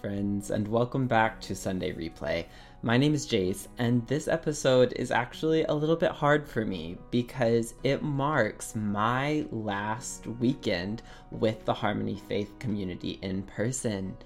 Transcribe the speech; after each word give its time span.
friends, 0.00 0.50
and 0.50 0.68
welcome 0.68 1.06
back 1.06 1.40
to 1.40 1.54
Sunday 1.54 1.92
Replay. 1.92 2.44
My 2.82 2.98
name 2.98 3.14
is 3.14 3.24
Jase, 3.24 3.68
and 3.78 4.06
this 4.06 4.28
episode 4.28 4.92
is 4.94 5.10
actually 5.10 5.64
a 5.64 5.72
little 5.72 5.96
bit 5.96 6.10
hard 6.10 6.46
for 6.46 6.64
me 6.64 6.98
because 7.10 7.74
it 7.82 8.02
marks 8.02 8.76
my 8.76 9.46
last 9.50 10.26
weekend 10.26 11.02
with 11.30 11.64
the 11.64 11.74
Harmony 11.74 12.20
Faith 12.28 12.58
community 12.58 13.18
in 13.22 13.42
person. 13.44 14.16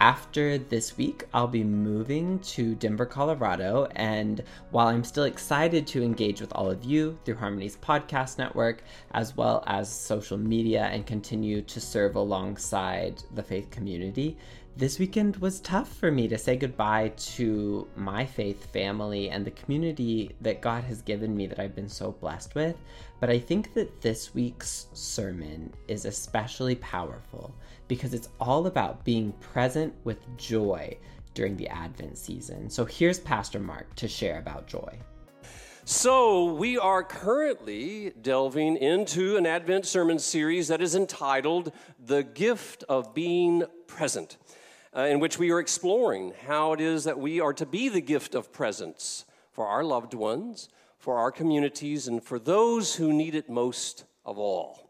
After 0.00 0.58
this 0.58 0.96
week, 0.96 1.24
I'll 1.34 1.48
be 1.48 1.64
moving 1.64 2.38
to 2.40 2.76
Denver, 2.76 3.04
Colorado. 3.04 3.88
And 3.96 4.44
while 4.70 4.86
I'm 4.86 5.02
still 5.02 5.24
excited 5.24 5.88
to 5.88 6.04
engage 6.04 6.40
with 6.40 6.52
all 6.52 6.70
of 6.70 6.84
you 6.84 7.18
through 7.24 7.34
Harmony's 7.34 7.76
podcast 7.76 8.38
network, 8.38 8.84
as 9.10 9.36
well 9.36 9.64
as 9.66 9.90
social 9.90 10.38
media, 10.38 10.84
and 10.84 11.04
continue 11.04 11.62
to 11.62 11.80
serve 11.80 12.14
alongside 12.14 13.24
the 13.34 13.42
faith 13.42 13.72
community, 13.72 14.38
this 14.78 15.00
weekend 15.00 15.36
was 15.38 15.58
tough 15.58 15.92
for 15.96 16.12
me 16.12 16.28
to 16.28 16.38
say 16.38 16.56
goodbye 16.56 17.08
to 17.16 17.88
my 17.96 18.24
faith 18.24 18.72
family 18.72 19.28
and 19.28 19.44
the 19.44 19.50
community 19.50 20.30
that 20.40 20.60
God 20.60 20.84
has 20.84 21.02
given 21.02 21.36
me 21.36 21.48
that 21.48 21.58
I've 21.58 21.74
been 21.74 21.88
so 21.88 22.12
blessed 22.12 22.54
with. 22.54 22.76
But 23.18 23.28
I 23.28 23.40
think 23.40 23.74
that 23.74 24.00
this 24.00 24.36
week's 24.36 24.86
sermon 24.92 25.74
is 25.88 26.04
especially 26.04 26.76
powerful 26.76 27.52
because 27.88 28.14
it's 28.14 28.28
all 28.38 28.68
about 28.68 29.04
being 29.04 29.32
present 29.40 29.92
with 30.04 30.18
joy 30.36 30.96
during 31.34 31.56
the 31.56 31.66
Advent 31.66 32.16
season. 32.16 32.70
So 32.70 32.84
here's 32.84 33.18
Pastor 33.18 33.58
Mark 33.58 33.92
to 33.96 34.06
share 34.06 34.38
about 34.38 34.68
joy. 34.68 34.96
So, 35.84 36.44
we 36.52 36.76
are 36.76 37.02
currently 37.02 38.12
delving 38.20 38.76
into 38.76 39.38
an 39.38 39.46
Advent 39.46 39.86
sermon 39.86 40.18
series 40.18 40.68
that 40.68 40.82
is 40.82 40.94
entitled 40.94 41.72
The 41.98 42.24
Gift 42.24 42.84
of 42.90 43.14
Being 43.14 43.64
Present 43.86 44.36
uh, 44.96 45.02
in 45.02 45.20
which 45.20 45.38
we 45.38 45.50
are 45.50 45.60
exploring 45.60 46.32
how 46.46 46.72
it 46.72 46.80
is 46.80 47.04
that 47.04 47.18
we 47.18 47.40
are 47.40 47.52
to 47.52 47.66
be 47.66 47.88
the 47.88 48.00
gift 48.00 48.34
of 48.34 48.52
presence 48.52 49.24
for 49.52 49.66
our 49.66 49.84
loved 49.84 50.14
ones, 50.14 50.68
for 50.98 51.18
our 51.18 51.30
communities, 51.30 52.08
and 52.08 52.22
for 52.22 52.38
those 52.38 52.94
who 52.94 53.12
need 53.12 53.34
it 53.34 53.48
most 53.48 54.04
of 54.24 54.38
all. 54.38 54.88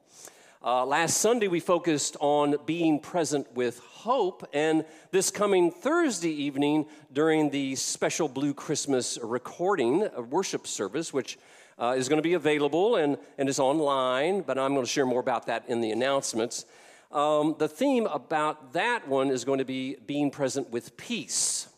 Uh, 0.64 0.84
last 0.84 1.18
Sunday, 1.18 1.46
we 1.46 1.60
focused 1.60 2.16
on 2.18 2.56
being 2.66 2.98
present 2.98 3.50
with 3.54 3.78
hope, 3.78 4.44
and 4.52 4.84
this 5.12 5.30
coming 5.30 5.70
Thursday 5.70 6.32
evening, 6.32 6.84
during 7.12 7.50
the 7.50 7.76
special 7.76 8.28
Blue 8.28 8.52
Christmas 8.52 9.18
recording 9.22 10.02
of 10.02 10.32
worship 10.32 10.66
service, 10.66 11.12
which 11.12 11.38
uh, 11.78 11.94
is 11.96 12.08
going 12.08 12.18
to 12.18 12.22
be 12.22 12.34
available 12.34 12.96
and, 12.96 13.18
and 13.38 13.48
is 13.48 13.60
online, 13.60 14.40
but 14.40 14.58
I'm 14.58 14.74
going 14.74 14.84
to 14.84 14.90
share 14.90 15.06
more 15.06 15.20
about 15.20 15.46
that 15.46 15.64
in 15.68 15.80
the 15.80 15.92
announcements. 15.92 16.64
Um, 17.10 17.56
the 17.58 17.68
theme 17.68 18.06
about 18.06 18.74
that 18.74 19.08
one 19.08 19.30
is 19.30 19.44
going 19.44 19.60
to 19.60 19.64
be 19.64 19.96
being 20.06 20.30
present 20.30 20.70
with 20.70 20.96
peace. 20.98 21.68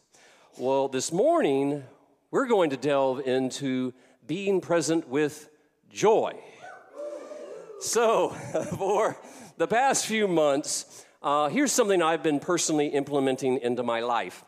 Well, 0.59 0.89
this 0.89 1.12
morning, 1.12 1.84
we're 2.33 2.48
going 2.48 2.70
to 2.70 2.77
delve 2.77 3.20
into 3.20 3.95
being 4.27 4.61
present 4.61 5.08
with 5.08 5.48
joy. 5.89 6.34
So, 7.81 8.31
for 8.77 9.17
the 9.56 9.69
past 9.69 10.06
few 10.06 10.27
months, 10.27 11.06
uh, 11.23 11.48
here's 11.48 11.70
something 11.70 12.03
I've 12.03 12.25
been 12.25 12.41
personally 12.41 12.89
implementing 12.89 13.58
into 13.58 13.83
my 13.83 14.01
life 14.01 14.45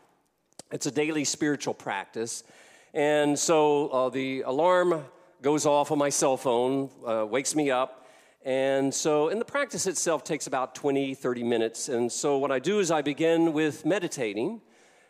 it's 0.73 0.87
a 0.87 0.91
daily 0.91 1.25
spiritual 1.25 1.75
practice. 1.75 2.45
And 2.95 3.39
so 3.39 3.89
uh, 3.89 4.09
the 4.09 4.41
alarm 4.41 5.05
goes 5.43 5.67
off 5.67 5.91
on 5.93 5.99
my 5.99 6.09
cell 6.09 6.39
phone, 6.39 6.91
uh, 7.07 7.27
wakes 7.27 7.55
me 7.55 7.71
up, 7.71 8.02
and 8.45 8.93
so, 8.93 9.29
and 9.29 9.41
the 9.41 9.45
practice 9.45 9.87
itself 9.87 10.25
takes 10.25 10.49
about 10.49 10.75
20, 10.75 11.15
30 11.15 11.45
minutes. 11.45 11.89
And 11.89 12.11
so, 12.11 12.39
what 12.39 12.51
I 12.51 12.59
do 12.59 12.81
is 12.81 12.91
I 12.91 13.01
begin 13.01 13.53
with 13.53 13.87
meditating, 13.87 14.61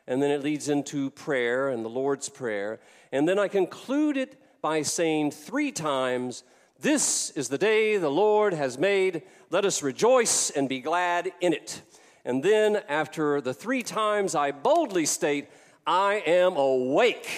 and 0.07 0.23
then 0.23 0.31
it 0.31 0.43
leads 0.43 0.69
into 0.69 1.11
prayer 1.11 1.71
and 1.71 1.83
the 1.83 1.89
Lord's 1.89 2.29
Prayer. 2.29 2.79
And 3.11 3.27
then 3.27 3.39
I 3.39 3.49
conclude 3.49 4.19
it 4.19 4.39
by 4.61 4.83
saying 4.83 5.31
three 5.31 5.73
times, 5.73 6.45
This 6.79 7.31
is 7.31 7.49
the 7.49 7.57
day 7.57 7.97
the 7.97 8.11
Lord 8.11 8.53
has 8.53 8.77
made. 8.77 9.23
Let 9.49 9.65
us 9.65 9.83
rejoice 9.83 10.51
and 10.51 10.69
be 10.69 10.81
glad 10.81 11.33
in 11.41 11.55
it. 11.55 11.81
And 12.27 12.43
then, 12.43 12.83
after 12.87 13.41
the 13.41 13.55
three 13.55 13.83
times, 13.83 14.35
I 14.35 14.51
boldly 14.51 15.07
state, 15.07 15.49
I 15.87 16.23
am 16.27 16.57
awake, 16.57 17.31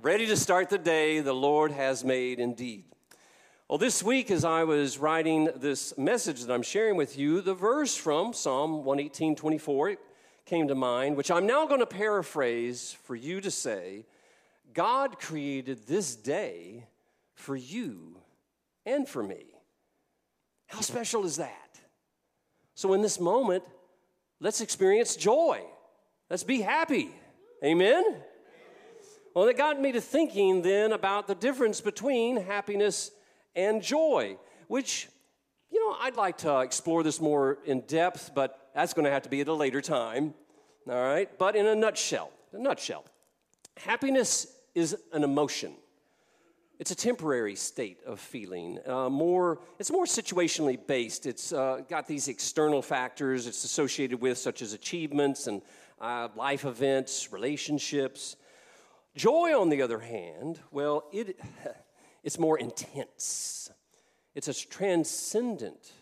ready 0.00 0.26
to 0.26 0.36
start 0.36 0.70
the 0.70 0.78
day 0.78 1.18
the 1.18 1.34
Lord 1.34 1.72
has 1.72 2.04
made 2.04 2.38
indeed. 2.38 2.87
Well, 3.68 3.76
this 3.76 4.02
week, 4.02 4.30
as 4.30 4.46
I 4.46 4.64
was 4.64 4.96
writing 4.96 5.50
this 5.56 5.92
message 5.98 6.40
that 6.40 6.54
I'm 6.54 6.62
sharing 6.62 6.96
with 6.96 7.18
you, 7.18 7.42
the 7.42 7.52
verse 7.52 7.94
from 7.94 8.32
Psalm 8.32 8.82
118 8.82 9.36
24 9.36 9.96
came 10.46 10.68
to 10.68 10.74
mind, 10.74 11.18
which 11.18 11.30
I'm 11.30 11.46
now 11.46 11.66
going 11.66 11.80
to 11.80 11.86
paraphrase 11.86 12.96
for 13.04 13.14
you 13.14 13.42
to 13.42 13.50
say 13.50 14.06
God 14.72 15.18
created 15.18 15.86
this 15.86 16.16
day 16.16 16.86
for 17.34 17.56
you 17.56 18.16
and 18.86 19.06
for 19.06 19.22
me. 19.22 19.44
How 20.68 20.80
special 20.80 21.26
is 21.26 21.36
that? 21.36 21.78
So, 22.74 22.94
in 22.94 23.02
this 23.02 23.20
moment, 23.20 23.64
let's 24.40 24.62
experience 24.62 25.14
joy. 25.14 25.60
Let's 26.30 26.42
be 26.42 26.62
happy. 26.62 27.10
Amen? 27.62 28.02
Well, 29.34 29.46
it 29.46 29.58
got 29.58 29.78
me 29.78 29.92
to 29.92 30.00
thinking 30.00 30.62
then 30.62 30.92
about 30.92 31.26
the 31.26 31.34
difference 31.34 31.82
between 31.82 32.38
happiness 32.38 33.10
and 33.58 33.82
joy, 33.82 34.38
which, 34.68 35.08
you 35.70 35.84
know, 35.84 35.96
I'd 36.00 36.16
like 36.16 36.38
to 36.38 36.60
explore 36.60 37.02
this 37.02 37.20
more 37.20 37.58
in 37.64 37.80
depth, 37.80 38.30
but 38.34 38.70
that's 38.72 38.94
going 38.94 39.04
to 39.04 39.10
have 39.10 39.22
to 39.22 39.28
be 39.28 39.40
at 39.40 39.48
a 39.48 39.52
later 39.52 39.80
time. 39.80 40.32
All 40.88 41.02
right? 41.02 41.28
But 41.38 41.56
in 41.56 41.66
a 41.66 41.74
nutshell, 41.74 42.30
a 42.52 42.58
nutshell, 42.58 43.04
happiness 43.76 44.46
is 44.76 44.96
an 45.12 45.24
emotion. 45.24 45.74
It's 46.78 46.92
a 46.92 46.94
temporary 46.94 47.56
state 47.56 47.98
of 48.06 48.20
feeling. 48.20 48.78
Uh, 48.86 49.10
more, 49.10 49.58
it's 49.80 49.90
more 49.90 50.04
situationally 50.04 50.78
based. 50.86 51.26
It's 51.26 51.52
uh, 51.52 51.80
got 51.88 52.06
these 52.06 52.28
external 52.28 52.80
factors 52.80 53.48
it's 53.48 53.64
associated 53.64 54.20
with, 54.20 54.38
such 54.38 54.62
as 54.62 54.72
achievements 54.72 55.48
and 55.48 55.62
uh, 56.00 56.28
life 56.36 56.64
events, 56.64 57.32
relationships. 57.32 58.36
Joy, 59.16 59.60
on 59.60 59.68
the 59.68 59.82
other 59.82 59.98
hand, 59.98 60.60
well, 60.70 61.06
it, 61.12 61.40
it's 62.22 62.38
more 62.38 62.58
intense. 62.58 63.70
It's 64.34 64.48
a 64.48 64.54
transcendent 64.54 65.92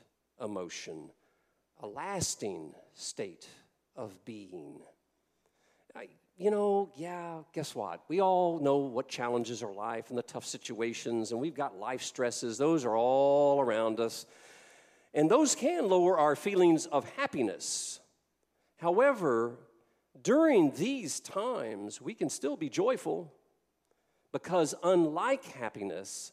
emotion, 0.41 1.11
a 1.81 1.87
lasting 1.87 2.75
state 2.95 3.49
of 3.95 4.25
being. 4.25 4.81
I, 5.95 6.09
you 6.37 6.51
know, 6.51 6.91
yeah, 6.97 7.39
guess 7.53 7.75
what? 7.75 8.03
We 8.09 8.21
all 8.21 8.59
know 8.59 8.77
what 8.77 9.09
challenges 9.09 9.63
are 9.63 9.73
life 9.73 10.11
and 10.11 10.19
the 10.19 10.23
tough 10.23 10.45
situations, 10.45 11.33
and 11.33 11.41
we've 11.41 11.55
got 11.55 11.79
life 11.79 12.03
stresses. 12.03 12.59
Those 12.59 12.85
are 12.85 12.97
all 12.97 13.61
around 13.61 14.01
us. 14.01 14.27
And 15.15 15.31
those 15.31 15.55
can 15.55 15.89
lower 15.89 16.19
our 16.19 16.37
feelings 16.37 16.85
of 16.87 17.09
happiness. 17.11 18.01
However, 18.77 19.57
during 20.23 20.73
these 20.73 21.21
times, 21.21 22.01
we 22.01 22.13
can 22.13 22.29
still 22.29 22.57
be 22.57 22.69
joyful 22.69 23.33
because 24.37 24.75
unlike 24.83 25.45
happiness, 25.45 26.31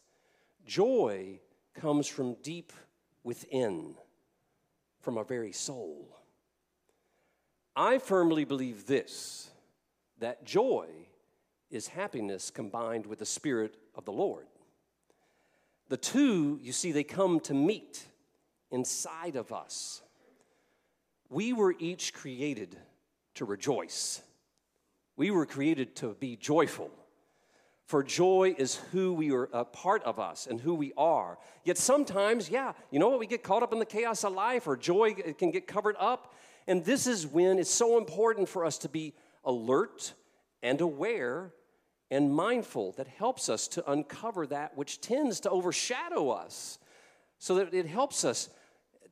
joy 0.66 1.40
comes 1.72 2.06
from 2.06 2.34
deep 2.42 2.70
within, 3.22 3.94
from 5.00 5.16
our 5.16 5.24
very 5.24 5.52
soul. 5.52 6.14
I 7.74 7.96
firmly 7.96 8.44
believe 8.44 8.86
this 8.86 9.48
that 10.18 10.44
joy 10.44 10.86
is 11.70 11.88
happiness 11.88 12.50
combined 12.50 13.06
with 13.06 13.20
the 13.20 13.24
Spirit 13.24 13.74
of 13.94 14.04
the 14.04 14.12
Lord. 14.12 14.48
The 15.88 15.96
two, 15.96 16.60
you 16.62 16.72
see, 16.72 16.92
they 16.92 17.04
come 17.04 17.40
to 17.40 17.54
meet 17.54 18.04
inside 18.70 19.34
of 19.34 19.50
us. 19.50 20.02
We 21.30 21.54
were 21.54 21.74
each 21.78 22.12
created 22.12 22.76
to 23.36 23.46
rejoice, 23.46 24.20
we 25.16 25.30
were 25.30 25.46
created 25.46 25.96
to 25.96 26.12
be 26.20 26.36
joyful. 26.36 26.90
For 27.86 28.02
joy 28.02 28.54
is 28.56 28.76
who 28.92 29.12
we 29.12 29.30
are, 29.32 29.48
a 29.52 29.64
part 29.64 30.02
of 30.04 30.18
us 30.18 30.46
and 30.46 30.58
who 30.60 30.74
we 30.74 30.92
are. 30.96 31.38
Yet 31.64 31.76
sometimes, 31.76 32.48
yeah, 32.48 32.72
you 32.90 32.98
know 32.98 33.10
what? 33.10 33.18
We 33.18 33.26
get 33.26 33.42
caught 33.42 33.62
up 33.62 33.72
in 33.72 33.78
the 33.78 33.84
chaos 33.84 34.24
of 34.24 34.32
life, 34.32 34.66
or 34.66 34.76
joy 34.76 35.12
can 35.12 35.50
get 35.50 35.66
covered 35.66 35.96
up. 35.98 36.34
And 36.66 36.82
this 36.84 37.06
is 37.06 37.26
when 37.26 37.58
it's 37.58 37.70
so 37.70 37.98
important 37.98 38.48
for 38.48 38.64
us 38.64 38.78
to 38.78 38.88
be 38.88 39.12
alert 39.44 40.14
and 40.62 40.80
aware 40.80 41.52
and 42.10 42.32
mindful 42.32 42.92
that 42.92 43.06
helps 43.06 43.48
us 43.50 43.68
to 43.68 43.90
uncover 43.90 44.46
that 44.46 44.76
which 44.76 45.00
tends 45.00 45.40
to 45.40 45.50
overshadow 45.50 46.30
us 46.30 46.78
so 47.38 47.56
that 47.56 47.74
it 47.74 47.86
helps 47.86 48.24
us 48.24 48.48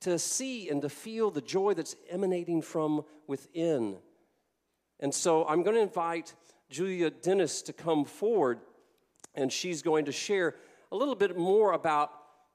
to 0.00 0.18
see 0.18 0.70
and 0.70 0.80
to 0.82 0.88
feel 0.88 1.30
the 1.30 1.40
joy 1.42 1.74
that's 1.74 1.94
emanating 2.08 2.62
from 2.62 3.04
within. 3.26 3.96
And 5.00 5.12
so 5.14 5.46
I'm 5.46 5.62
going 5.62 5.76
to 5.76 5.82
invite 5.82 6.34
Julia 6.72 7.10
Dennis 7.10 7.60
to 7.62 7.72
come 7.74 8.06
forward, 8.06 8.60
and 9.34 9.52
she's 9.52 9.82
going 9.82 10.06
to 10.06 10.12
share 10.12 10.56
a 10.90 10.96
little 10.96 11.14
bit 11.14 11.36
more 11.36 11.74
about 11.74 12.10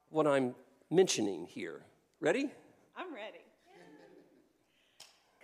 what 0.09 0.25
I'm 0.25 0.55
mentioning 0.89 1.45
here. 1.45 1.83
Ready? 2.19 2.49
I'm 2.97 3.13
ready. 3.13 3.45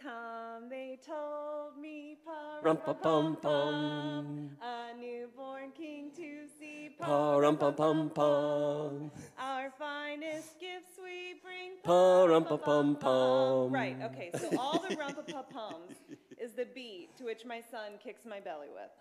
come, 0.02 0.70
they 0.70 0.98
told 1.06 1.78
me. 1.80 2.18
Rum-pa-pum-pum. 2.64 4.50
A 4.62 4.98
newborn 4.98 5.72
king 5.78 6.10
to 6.16 6.48
see. 6.58 6.90
Pa-rum-pa-pum-pum. 6.98 9.12
Our 9.38 9.70
finest 9.78 10.60
gifts 10.60 10.98
we 10.98 11.36
bring. 11.44 11.74
Pa-rum-pa-pum-pum. 11.84 13.72
Right, 13.72 13.98
okay, 14.04 14.32
so 14.40 14.58
all 14.58 14.84
the 14.88 14.96
rumpa-pum-pums 14.96 15.98
is 16.44 16.52
the 16.52 16.68
beat 16.76 17.16
to 17.18 17.24
which 17.24 17.46
my 17.46 17.62
son 17.62 17.94
kicks 18.04 18.26
my 18.26 18.40
belly 18.40 18.68
with. 18.74 18.92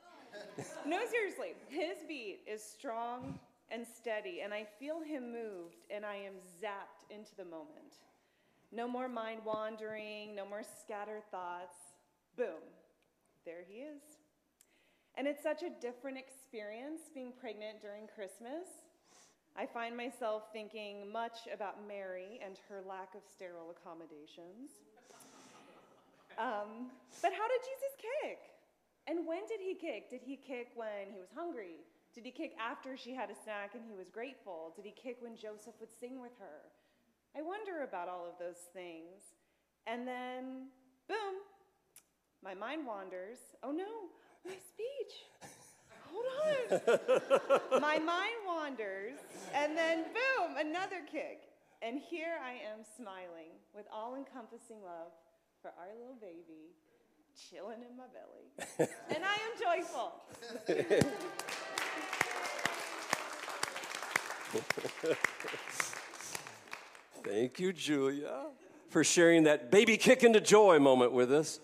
No, 0.87 0.99
seriously, 1.11 1.53
his 1.69 1.99
beat 2.09 2.41
is 2.47 2.63
strong 2.63 3.39
and 3.71 3.87
steady, 3.87 4.41
and 4.43 4.55
I 4.55 4.67
feel 4.79 5.01
him 5.01 5.31
moved, 5.31 5.85
and 5.91 6.07
I 6.07 6.17
am 6.17 6.35
zapped 6.63 7.05
into 7.11 7.35
the 7.37 7.45
moment. 7.45 8.01
No 8.71 8.89
more 8.89 9.09
mind 9.09 9.43
wandering, 9.45 10.35
no 10.35 10.47
more 10.47 10.63
scattered 10.63 11.25
thoughts. 11.31 11.77
Boom, 12.37 12.65
there 13.45 13.65
he 13.69 13.81
is. 13.81 14.01
And 15.17 15.27
it's 15.27 15.43
such 15.43 15.63
a 15.63 15.71
different 15.81 16.17
experience 16.17 17.03
being 17.15 17.33
pregnant 17.39 17.83
during 17.83 18.07
Christmas. 18.07 18.89
I 19.55 19.67
find 19.67 19.95
myself 19.95 20.45
thinking 20.53 21.13
much 21.13 21.41
about 21.53 21.87
Mary 21.87 22.41
and 22.43 22.57
her 22.71 22.81
lack 22.89 23.15
of 23.15 23.21
sterile 23.37 23.75
accommodations. 23.77 24.81
Um, 26.39 26.91
but 27.21 27.33
how 27.33 27.47
did 27.49 27.61
Jesus 27.61 27.95
kick? 27.99 28.39
And 29.07 29.27
when 29.27 29.47
did 29.47 29.61
he 29.61 29.75
kick? 29.75 30.11
Did 30.11 30.21
he 30.23 30.37
kick 30.37 30.73
when 30.75 31.13
he 31.13 31.19
was 31.19 31.31
hungry? 31.35 31.83
Did 32.15 32.25
he 32.25 32.31
kick 32.31 32.53
after 32.61 32.97
she 32.97 33.15
had 33.15 33.31
a 33.31 33.35
snack 33.35 33.75
and 33.75 33.83
he 33.89 33.95
was 33.95 34.09
grateful? 34.09 34.73
Did 34.77 34.85
he 34.85 34.93
kick 34.93 35.17
when 35.21 35.37
Joseph 35.37 35.75
would 35.81 35.91
sing 35.99 36.21
with 36.21 36.33
her? 36.39 36.71
I 37.37 37.43
wonder 37.43 37.83
about 37.83 38.09
all 38.09 38.27
of 38.27 38.39
those 38.39 38.69
things. 38.73 39.35
And 39.87 40.07
then, 40.07 40.69
boom, 41.09 41.41
my 42.45 42.55
mind 42.55 42.87
wanders. 42.87 43.39
Oh 43.63 43.73
no, 43.73 44.13
my 44.45 44.53
speech. 44.53 45.15
Hold 46.13 46.27
on. 46.45 47.81
my 47.81 47.99
mind 47.99 48.41
wanders, 48.47 49.19
and 49.55 49.77
then, 49.77 50.05
boom, 50.05 50.57
another 50.59 51.01
kick. 51.11 51.49
And 51.81 51.99
here 51.99 52.37
I 52.45 52.53
am 52.53 52.85
smiling 52.97 53.57
with 53.75 53.87
all 53.93 54.15
encompassing 54.15 54.83
love 54.85 55.13
for 55.63 55.73
our 55.79 55.95
little 55.97 56.19
baby 56.21 56.75
chilling 57.49 57.79
in 57.89 57.97
my 57.97 58.09
belly. 58.13 58.51
and 59.15 59.25
I 59.25 59.39
am 59.47 59.53
joyful. 59.63 60.13
Thank 67.25 67.61
you, 67.61 67.73
Julia, 67.73 68.47
for 68.89 69.05
sharing 69.05 69.45
that 69.45 69.71
baby 69.71 69.97
kick 69.97 70.25
into 70.25 70.41
joy 70.41 70.81
moment 70.81 71.13
with 71.13 71.33
us, 71.33 71.61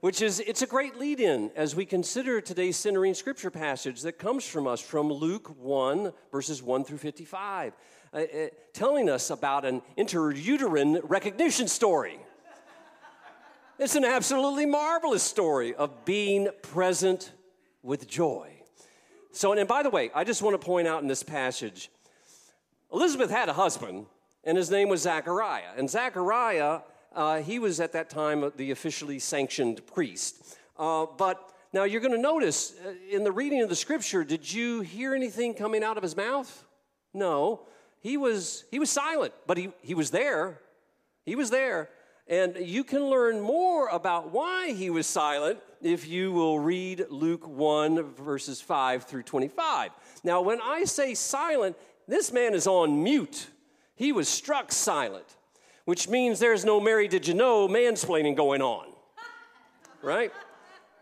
which 0.00 0.20
is 0.20 0.40
it's 0.40 0.60
a 0.60 0.66
great 0.66 0.98
lead 0.98 1.18
in 1.18 1.50
as 1.56 1.74
we 1.74 1.86
consider 1.86 2.42
today's 2.42 2.76
centering 2.76 3.14
scripture 3.14 3.50
passage 3.50 4.02
that 4.02 4.18
comes 4.18 4.46
from 4.46 4.66
us 4.66 4.82
from 4.82 5.10
Luke 5.10 5.48
1, 5.58 6.12
verses 6.30 6.62
1 6.62 6.84
through 6.84 6.98
55, 6.98 7.72
uh, 8.12 8.18
uh, 8.18 8.48
telling 8.74 9.08
us 9.08 9.30
about 9.30 9.64
an 9.64 9.80
interuterine 9.96 11.00
recognition 11.04 11.66
story. 11.66 12.18
It's 13.78 13.94
an 13.94 14.04
absolutely 14.04 14.66
marvelous 14.66 15.22
story 15.22 15.72
of 15.72 16.04
being 16.04 16.48
present 16.62 17.30
with 17.80 18.08
joy. 18.08 18.50
So, 19.30 19.52
and 19.52 19.68
by 19.68 19.84
the 19.84 19.90
way, 19.90 20.10
I 20.12 20.24
just 20.24 20.42
want 20.42 20.60
to 20.60 20.66
point 20.66 20.88
out 20.88 21.00
in 21.02 21.06
this 21.08 21.22
passage 21.22 21.88
Elizabeth 22.92 23.30
had 23.30 23.48
a 23.48 23.52
husband, 23.52 24.06
and 24.42 24.56
his 24.56 24.68
name 24.68 24.88
was 24.88 25.02
Zachariah. 25.02 25.74
And 25.76 25.88
Zachariah, 25.88 26.80
uh, 27.14 27.40
he 27.42 27.60
was 27.60 27.78
at 27.78 27.92
that 27.92 28.10
time 28.10 28.50
the 28.56 28.72
officially 28.72 29.20
sanctioned 29.20 29.86
priest. 29.86 30.56
Uh, 30.76 31.06
but 31.16 31.52
now 31.72 31.84
you're 31.84 32.00
going 32.00 32.14
to 32.14 32.20
notice 32.20 32.74
uh, 32.84 32.94
in 33.08 33.22
the 33.22 33.30
reading 33.30 33.62
of 33.62 33.68
the 33.68 33.76
scripture, 33.76 34.24
did 34.24 34.52
you 34.52 34.80
hear 34.80 35.14
anything 35.14 35.54
coming 35.54 35.84
out 35.84 35.96
of 35.96 36.02
his 36.02 36.16
mouth? 36.16 36.64
No. 37.14 37.60
He 38.00 38.16
was, 38.16 38.64
he 38.72 38.80
was 38.80 38.90
silent, 38.90 39.34
but 39.46 39.56
he, 39.56 39.70
he 39.82 39.94
was 39.94 40.10
there. 40.10 40.58
He 41.24 41.36
was 41.36 41.50
there. 41.50 41.90
And 42.28 42.56
you 42.60 42.84
can 42.84 43.06
learn 43.06 43.40
more 43.40 43.88
about 43.88 44.32
why 44.32 44.72
he 44.72 44.90
was 44.90 45.06
silent 45.06 45.60
if 45.80 46.06
you 46.06 46.30
will 46.30 46.58
read 46.58 47.06
Luke 47.08 47.46
1, 47.46 48.02
verses 48.14 48.60
5 48.60 49.04
through 49.04 49.22
25. 49.22 49.90
Now, 50.24 50.42
when 50.42 50.60
I 50.60 50.84
say 50.84 51.14
silent, 51.14 51.76
this 52.06 52.30
man 52.30 52.52
is 52.52 52.66
on 52.66 53.02
mute. 53.02 53.48
He 53.94 54.12
was 54.12 54.28
struck 54.28 54.72
silent, 54.72 55.24
which 55.86 56.08
means 56.08 56.38
there's 56.38 56.66
no 56.66 56.80
Mary, 56.80 57.08
did 57.08 57.26
you 57.26 57.34
know, 57.34 57.66
mansplaining 57.66 58.36
going 58.36 58.62
on. 58.62 58.86
Right? 60.00 60.30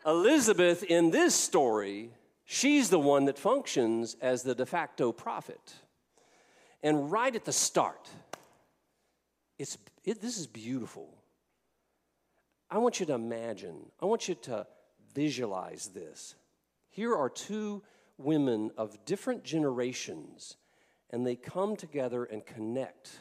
Elizabeth, 0.07 0.83
in 0.85 1.11
this 1.11 1.35
story, 1.35 2.09
she's 2.47 2.89
the 2.89 2.99
one 2.99 3.27
that 3.27 3.39
functions 3.39 4.17
as 4.23 4.43
the 4.43 4.55
de 4.55 4.65
facto 4.65 5.13
prophet. 5.13 5.75
And 6.83 7.13
right 7.13 7.35
at 7.35 7.45
the 7.45 7.53
start, 7.53 8.09
it's, 9.59 9.77
it, 10.05 10.23
this 10.23 10.39
is 10.39 10.47
beautiful. 10.47 11.16
I 12.71 12.79
want 12.79 13.01
you 13.01 13.07
to 13.07 13.15
imagine, 13.15 13.87
I 14.01 14.07
want 14.07 14.29
you 14.29 14.35
to 14.43 14.67
visualize 15.15 15.89
this. 15.89 16.35
Here 16.91 17.15
are 17.15 17.29
two 17.29 17.83
women 18.19 18.71
of 18.77 19.05
different 19.05 19.45
generations 19.45 20.57
and 21.11 21.27
they 21.27 21.37
come 21.37 21.77
together 21.77 22.25
and 22.25 22.45
connect 22.45 23.19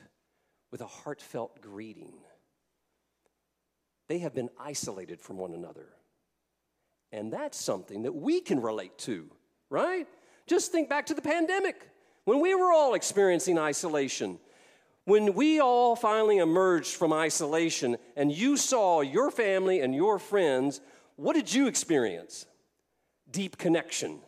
with 0.71 0.81
a 0.81 0.87
heartfelt 0.87 1.61
greeting. 1.61 2.13
They 4.07 4.19
have 4.19 4.33
been 4.33 4.49
isolated 4.59 5.21
from 5.21 5.37
one 5.37 5.53
another. 5.53 5.87
And 7.11 7.31
that's 7.31 7.57
something 7.57 8.03
that 8.03 8.13
we 8.13 8.41
can 8.41 8.59
relate 8.61 8.97
to, 8.99 9.29
right? 9.69 10.07
Just 10.47 10.71
think 10.71 10.89
back 10.89 11.05
to 11.07 11.13
the 11.13 11.21
pandemic 11.21 11.89
when 12.25 12.39
we 12.39 12.55
were 12.55 12.71
all 12.71 12.93
experiencing 12.93 13.57
isolation. 13.57 14.39
When 15.05 15.35
we 15.35 15.59
all 15.59 15.95
finally 15.95 16.39
emerged 16.39 16.95
from 16.95 17.13
isolation 17.13 17.97
and 18.15 18.31
you 18.31 18.57
saw 18.57 19.01
your 19.01 19.29
family 19.29 19.81
and 19.81 19.93
your 19.93 20.17
friends, 20.17 20.81
what 21.15 21.35
did 21.35 21.53
you 21.53 21.67
experience? 21.67 22.47
Deep 23.29 23.57
connection. 23.57 24.19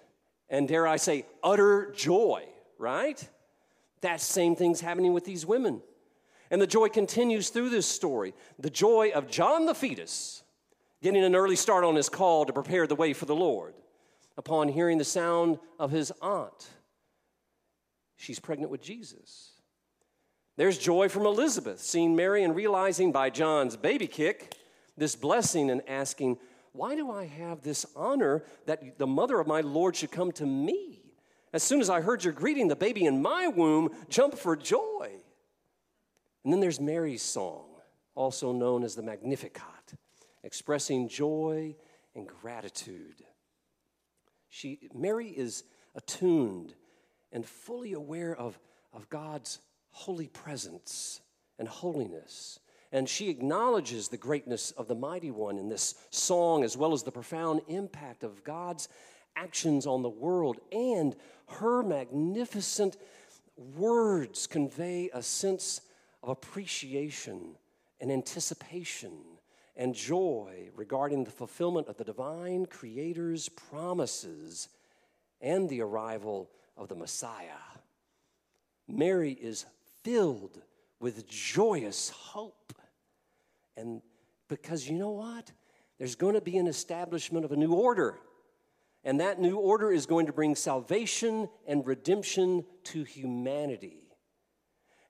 And 0.50 0.68
dare 0.68 0.88
I 0.88 0.98
say, 0.98 1.26
utter 1.44 1.92
joy, 1.96 2.46
right? 2.78 3.28
That 4.02 4.22
same 4.22 4.56
thing's 4.56 4.80
happening 4.80 5.14
with 5.14 5.26
these 5.26 5.46
women. 5.46 5.82
And 6.52 6.62
the 6.62 6.68
joy 6.68 6.90
continues 6.90 7.50
through 7.50 7.70
this 7.70 7.88
story. 7.88 8.34
The 8.60 8.70
joy 8.70 9.12
of 9.14 9.28
John 9.28 9.66
the 9.66 9.76
fetus 9.76 10.44
getting 11.02 11.24
an 11.24 11.36
early 11.36 11.56
start 11.56 11.84
on 11.84 11.96
his 11.96 12.08
call 12.08 12.46
to 12.46 12.54
prepare 12.54 12.88
the 12.88 12.96
way 12.96 13.14
for 13.14 13.26
the 13.26 13.36
Lord. 13.36 13.74
Upon 14.38 14.68
hearing 14.68 15.00
the 15.00 15.04
sound 15.04 15.58
of 15.80 15.90
his 15.90 16.12
aunt, 16.22 16.70
she's 18.16 18.40
pregnant 18.40 18.72
with 18.72 18.82
Jesus. 18.82 19.57
There's 20.58 20.80
joy 20.80 21.08
from 21.08 21.28
Elizabeth, 21.28 21.80
seeing 21.80 22.16
Mary 22.16 22.44
and 22.44 22.56
realizing 22.56 23.12
by 23.12 23.30
John's 23.30 23.78
baby 23.78 24.08
kick 24.08 24.56
this 24.98 25.16
blessing 25.16 25.70
and 25.70 25.84
asking, 25.88 26.40
Why 26.72 26.96
do 26.96 27.12
I 27.12 27.26
have 27.26 27.62
this 27.62 27.86
honor 27.96 28.44
that 28.66 28.98
the 28.98 29.06
mother 29.06 29.40
of 29.40 29.46
my 29.46 29.62
Lord 29.62 29.96
should 29.96 30.12
come 30.12 30.32
to 30.34 30.48
me? 30.48 31.04
As 31.54 31.62
soon 31.62 31.80
as 31.80 31.92
I 31.92 32.02
heard 32.02 32.24
your 32.24 32.34
greeting, 32.34 32.68
the 32.68 32.76
baby 32.76 33.06
in 33.06 33.22
my 33.22 33.48
womb 33.48 33.90
jumped 34.10 34.40
for 34.40 34.56
joy. 34.56 35.12
And 36.44 36.52
then 36.52 36.60
there's 36.60 36.82
Mary's 36.82 37.22
song, 37.22 37.68
also 38.16 38.52
known 38.52 38.84
as 38.84 38.96
the 38.96 39.04
Magnificat, 39.04 39.94
expressing 40.44 41.08
joy 41.08 41.76
and 42.16 42.28
gratitude. 42.28 43.22
She, 44.50 44.90
Mary 44.92 45.28
is 45.28 45.64
attuned 45.94 46.74
and 47.32 47.46
fully 47.46 47.94
aware 47.94 48.36
of, 48.36 48.58
of 48.92 49.08
God's 49.10 49.60
holy 49.98 50.28
presence 50.28 51.22
and 51.58 51.68
holiness. 51.68 52.60
And 52.92 53.10
she 53.10 53.30
acknowledges 53.30 54.08
the 54.08 54.18
greatness 54.18 54.70
of 54.72 54.88
the 54.88 54.96
mighty 54.96 55.32
one 55.32 55.58
in 55.58 55.70
this 55.70 55.96
song, 56.12 56.64
as 56.64 56.78
well 56.78 56.94
as 56.94 57.02
the 57.02 57.12
profound 57.12 57.62
impact 57.68 58.24
of 58.24 58.44
God's 58.44 58.88
actions 59.36 59.88
on 59.88 60.04
the 60.04 60.10
world 60.10 60.60
and 60.72 61.16
her 61.48 61.82
magnificent 61.82 62.96
words 63.76 64.46
convey 64.46 65.10
a 65.14 65.24
sense 65.24 65.82
of 66.22 66.30
appreciation 66.30 67.56
and 68.00 68.12
anticipation 68.12 69.18
and 69.76 69.96
joy 69.96 70.70
regarding 70.76 71.24
the 71.24 71.32
fulfillment 71.32 71.88
of 71.88 71.98
the 71.98 72.04
divine 72.04 72.68
Creator's 72.68 73.50
promises 73.50 74.70
and 75.42 75.68
the 75.70 75.82
arrival 75.82 76.52
of 76.78 76.88
the 76.88 76.96
Messiah. 76.96 77.66
Mary 78.88 79.32
is 79.32 79.66
filled 80.08 80.62
with 81.02 81.28
joyous 81.28 82.10
hope. 82.10 82.72
And 83.76 84.02
because 84.48 84.88
you 84.88 84.98
know 84.98 85.12
what? 85.12 85.52
There's 86.00 86.16
going 86.16 86.36
to 86.36 86.42
be 86.42 86.56
an 86.56 86.68
establishment 86.68 87.44
of 87.44 87.52
a 87.52 87.58
new 87.58 87.74
order. 87.74 88.18
And 89.04 89.20
that 89.20 89.42
new 89.42 89.58
order 89.58 89.92
is 89.92 90.06
going 90.06 90.28
to 90.28 90.32
bring 90.32 90.56
salvation 90.56 91.50
and 91.68 91.86
redemption 91.86 92.64
to 92.86 93.04
humanity. 93.04 93.98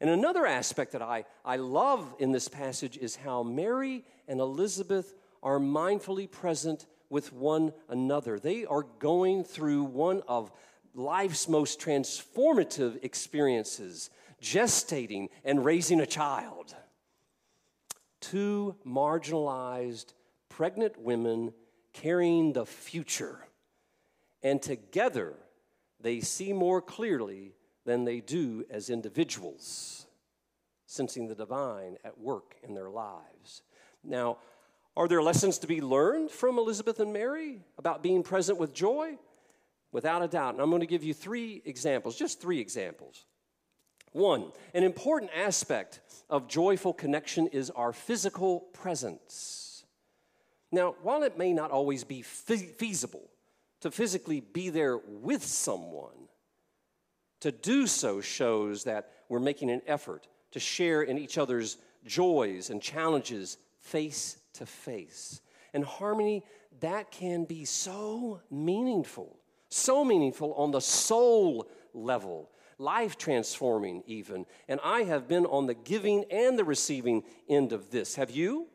And 0.02 0.10
another 0.10 0.48
aspect 0.48 0.94
that 0.94 1.04
I, 1.04 1.26
I 1.46 1.58
love 1.58 2.16
in 2.18 2.32
this 2.32 2.48
passage 2.48 2.98
is 2.98 3.18
how 3.18 3.44
Mary 3.44 4.04
and 4.28 4.40
Elizabeth 4.40 5.14
are 5.44 5.60
mindfully 5.60 6.30
present 6.30 6.88
with 7.08 7.32
one 7.32 7.72
another. 7.88 8.40
They 8.40 8.66
are 8.66 8.88
going 8.98 9.44
through 9.44 9.84
one 9.84 10.24
of 10.28 10.52
life's 10.96 11.48
most 11.48 11.80
transformative 11.80 13.04
experiences 13.04 14.10
gestating 14.42 15.30
and 15.44 15.64
raising 15.66 16.00
a 16.00 16.06
child. 16.06 16.76
Two 18.20 18.76
marginalized 18.86 20.14
pregnant 20.50 21.00
women 21.00 21.54
carrying 21.94 22.54
the 22.54 22.66
future. 22.66 23.48
And 24.44 24.62
together, 24.62 25.34
they 26.00 26.20
see 26.22 26.54
more 26.54 26.82
clearly 26.82 27.54
than 27.86 28.06
they 28.06 28.20
do 28.20 28.66
as 28.70 28.90
individuals, 28.90 30.06
sensing 30.86 31.28
the 31.28 31.36
divine 31.36 31.98
at 32.04 32.20
work 32.20 32.56
in 32.62 32.76
their 32.76 32.90
lives. 32.90 33.62
Now, 34.04 34.38
are 34.96 35.08
there 35.08 35.22
lessons 35.22 35.60
to 35.60 35.68
be 35.68 35.80
learned 35.80 36.32
from 36.32 36.58
Elizabeth 36.58 37.00
and 37.00 37.14
Mary 37.14 37.62
about 37.78 38.04
being 38.04 38.24
present 38.24 38.58
with 38.58 38.74
joy? 38.74 39.18
Without 39.92 40.22
a 40.22 40.28
doubt. 40.28 40.54
And 40.54 40.62
I'm 40.62 40.70
going 40.70 40.82
to 40.82 40.88
give 40.88 41.04
you 41.04 41.14
three 41.14 41.62
examples, 41.66 42.18
just 42.18 42.42
three 42.42 42.60
examples. 42.60 43.26
One, 44.12 44.52
an 44.74 44.84
important 44.84 45.32
aspect 45.36 46.02
of 46.30 46.48
joyful 46.48 46.94
connection 46.94 47.48
is 47.48 47.70
our 47.70 47.94
physical 47.94 48.62
presence. 48.74 49.86
Now, 50.72 50.96
while 51.02 51.24
it 51.24 51.38
may 51.38 51.54
not 51.54 51.72
always 51.72 52.04
be 52.04 52.22
feasible 52.22 53.30
to 53.82 53.92
physically 53.92 54.42
be 54.42 54.70
there 54.70 54.98
with 54.98 55.44
someone, 55.44 56.28
to 57.42 57.52
do 57.52 57.88
so 57.88 58.20
shows 58.20 58.84
that 58.86 59.12
we're 59.30 59.40
making 59.40 59.70
an 59.70 59.82
effort 59.88 60.28
to 60.52 60.60
share 60.60 61.04
in 61.04 61.18
each 61.18 61.38
other's 61.38 61.78
joys 62.06 62.70
and 62.70 62.82
challenges 62.82 63.58
face 63.80 64.40
to 64.54 64.66
face. 64.66 65.42
And 65.74 65.84
harmony, 65.84 66.44
that 66.80 67.12
can 67.12 67.46
be 67.46 67.66
so 67.66 68.42
meaningful, 68.50 69.38
so 69.70 70.04
meaningful 70.04 70.54
on 70.56 70.72
the 70.72 70.82
soul 70.82 71.70
level, 71.94 72.50
life 72.78 73.18
transforming 73.18 74.04
even. 74.06 74.46
And 74.68 74.80
I 74.84 75.04
have 75.04 75.28
been 75.28 75.46
on 75.46 75.66
the 75.68 75.74
giving 75.74 76.26
and 76.32 76.58
the 76.58 76.64
receiving 76.64 77.24
end 77.50 77.74
of 77.74 77.90
this. 77.92 78.16
Have 78.16 78.32
you? 78.32 78.68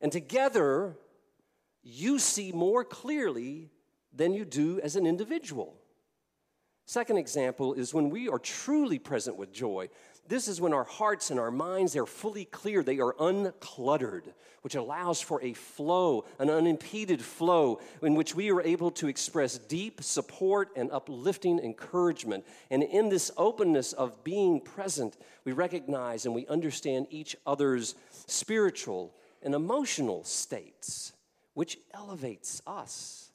And 0.00 0.10
together, 0.10 0.96
you 1.82 2.18
see 2.18 2.52
more 2.52 2.84
clearly 2.84 3.70
than 4.12 4.32
you 4.32 4.44
do 4.44 4.80
as 4.80 4.96
an 4.96 5.06
individual. 5.06 5.76
Second 6.86 7.18
example 7.18 7.74
is 7.74 7.94
when 7.94 8.10
we 8.10 8.28
are 8.28 8.38
truly 8.38 8.98
present 8.98 9.36
with 9.36 9.52
joy. 9.52 9.88
This 10.30 10.46
is 10.46 10.60
when 10.60 10.72
our 10.72 10.84
hearts 10.84 11.32
and 11.32 11.40
our 11.40 11.50
minds 11.50 11.96
are 11.96 12.06
fully 12.06 12.44
clear, 12.44 12.84
they 12.84 13.00
are 13.00 13.14
uncluttered, 13.14 14.32
which 14.62 14.76
allows 14.76 15.20
for 15.20 15.42
a 15.42 15.54
flow, 15.54 16.24
an 16.38 16.48
unimpeded 16.48 17.20
flow, 17.20 17.80
in 18.00 18.14
which 18.14 18.36
we 18.36 18.52
are 18.52 18.62
able 18.62 18.92
to 18.92 19.08
express 19.08 19.58
deep 19.58 20.04
support 20.04 20.68
and 20.76 20.88
uplifting 20.92 21.58
encouragement. 21.58 22.44
And 22.70 22.84
in 22.84 23.08
this 23.08 23.32
openness 23.36 23.92
of 23.92 24.22
being 24.22 24.60
present, 24.60 25.16
we 25.44 25.50
recognize 25.50 26.26
and 26.26 26.32
we 26.32 26.46
understand 26.46 27.08
each 27.10 27.34
other's 27.44 27.96
spiritual 28.28 29.12
and 29.42 29.52
emotional 29.52 30.22
states, 30.22 31.12
which 31.54 31.76
elevates 31.92 32.62
us. 32.68 33.32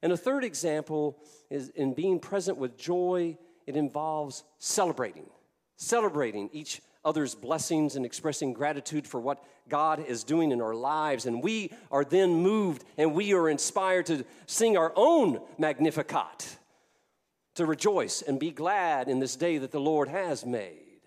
And 0.00 0.12
a 0.12 0.16
third 0.16 0.44
example 0.44 1.18
is 1.50 1.70
in 1.70 1.92
being 1.92 2.20
present 2.20 2.56
with 2.56 2.78
joy, 2.78 3.36
it 3.66 3.74
involves 3.74 4.44
celebrating 4.60 5.26
celebrating 5.80 6.50
each 6.52 6.82
other's 7.04 7.34
blessings 7.34 7.96
and 7.96 8.04
expressing 8.04 8.52
gratitude 8.52 9.06
for 9.06 9.18
what 9.18 9.42
God 9.68 10.04
is 10.04 10.22
doing 10.24 10.52
in 10.52 10.60
our 10.60 10.74
lives. 10.74 11.24
And 11.24 11.42
we 11.42 11.72
are 11.90 12.04
then 12.04 12.34
moved 12.34 12.84
and 12.98 13.14
we 13.14 13.32
are 13.32 13.48
inspired 13.48 14.06
to 14.06 14.24
sing 14.46 14.76
our 14.76 14.92
own 14.94 15.40
Magnificat, 15.58 16.58
to 17.54 17.64
rejoice 17.64 18.20
and 18.20 18.38
be 18.38 18.50
glad 18.50 19.08
in 19.08 19.20
this 19.20 19.36
day 19.36 19.56
that 19.58 19.72
the 19.72 19.80
Lord 19.80 20.08
has 20.08 20.44
made. 20.44 21.00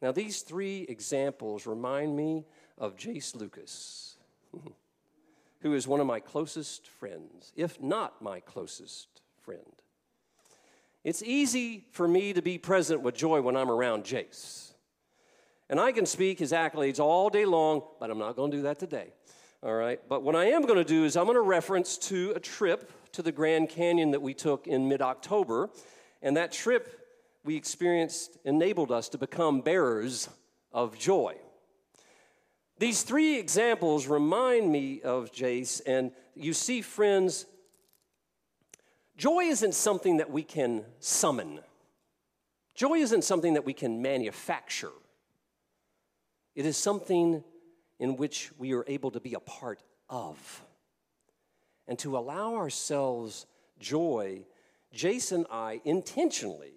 Now, 0.00 0.10
these 0.10 0.40
three 0.40 0.86
examples 0.88 1.66
remind 1.66 2.16
me 2.16 2.46
of 2.78 2.96
Jase 2.96 3.34
Lucas, 3.34 4.16
who 5.60 5.74
is 5.74 5.86
one 5.86 6.00
of 6.00 6.06
my 6.06 6.20
closest 6.20 6.88
friends, 6.88 7.52
if 7.54 7.82
not 7.82 8.20
my 8.22 8.40
closest 8.40 9.20
friend. 9.42 9.73
It's 11.04 11.22
easy 11.22 11.84
for 11.92 12.08
me 12.08 12.32
to 12.32 12.40
be 12.40 12.56
present 12.56 13.02
with 13.02 13.14
joy 13.14 13.42
when 13.42 13.56
I'm 13.56 13.70
around 13.70 14.04
Jase. 14.04 14.72
And 15.68 15.78
I 15.78 15.92
can 15.92 16.06
speak 16.06 16.38
his 16.38 16.52
accolades 16.52 16.98
all 16.98 17.28
day 17.28 17.44
long, 17.44 17.82
but 18.00 18.10
I'm 18.10 18.18
not 18.18 18.36
going 18.36 18.50
to 18.50 18.56
do 18.56 18.62
that 18.62 18.78
today. 18.78 19.12
All 19.62 19.74
right? 19.74 20.00
But 20.08 20.22
what 20.22 20.34
I 20.34 20.46
am 20.46 20.62
going 20.62 20.78
to 20.78 20.84
do 20.84 21.04
is 21.04 21.16
I'm 21.16 21.26
going 21.26 21.36
to 21.36 21.42
reference 21.42 21.98
to 21.98 22.32
a 22.34 22.40
trip 22.40 22.90
to 23.12 23.22
the 23.22 23.32
Grand 23.32 23.68
Canyon 23.68 24.12
that 24.12 24.22
we 24.22 24.32
took 24.32 24.66
in 24.66 24.88
mid 24.88 25.02
October. 25.02 25.68
And 26.22 26.38
that 26.38 26.52
trip 26.52 27.00
we 27.44 27.54
experienced 27.54 28.38
enabled 28.46 28.90
us 28.90 29.10
to 29.10 29.18
become 29.18 29.60
bearers 29.60 30.30
of 30.72 30.98
joy. 30.98 31.36
These 32.78 33.02
three 33.02 33.38
examples 33.38 34.06
remind 34.06 34.72
me 34.72 35.02
of 35.02 35.32
Jase, 35.32 35.80
and 35.80 36.10
you 36.34 36.52
see, 36.52 36.80
friends, 36.82 37.46
Joy 39.16 39.44
isn't 39.44 39.74
something 39.74 40.16
that 40.16 40.30
we 40.30 40.42
can 40.42 40.84
summon, 40.98 41.60
joy 42.74 42.98
isn't 42.98 43.22
something 43.24 43.54
that 43.54 43.64
we 43.64 43.72
can 43.72 44.02
manufacture. 44.02 44.92
It 46.54 46.66
is 46.66 46.76
something 46.76 47.42
in 47.98 48.16
which 48.16 48.50
we 48.58 48.74
are 48.74 48.84
able 48.86 49.10
to 49.10 49.20
be 49.20 49.34
a 49.34 49.40
part 49.40 49.82
of. 50.08 50.62
And 51.88 51.98
to 51.98 52.16
allow 52.16 52.54
ourselves 52.54 53.46
joy, 53.80 54.46
Jason 54.92 55.38
and 55.38 55.46
I 55.50 55.80
intentionally 55.84 56.74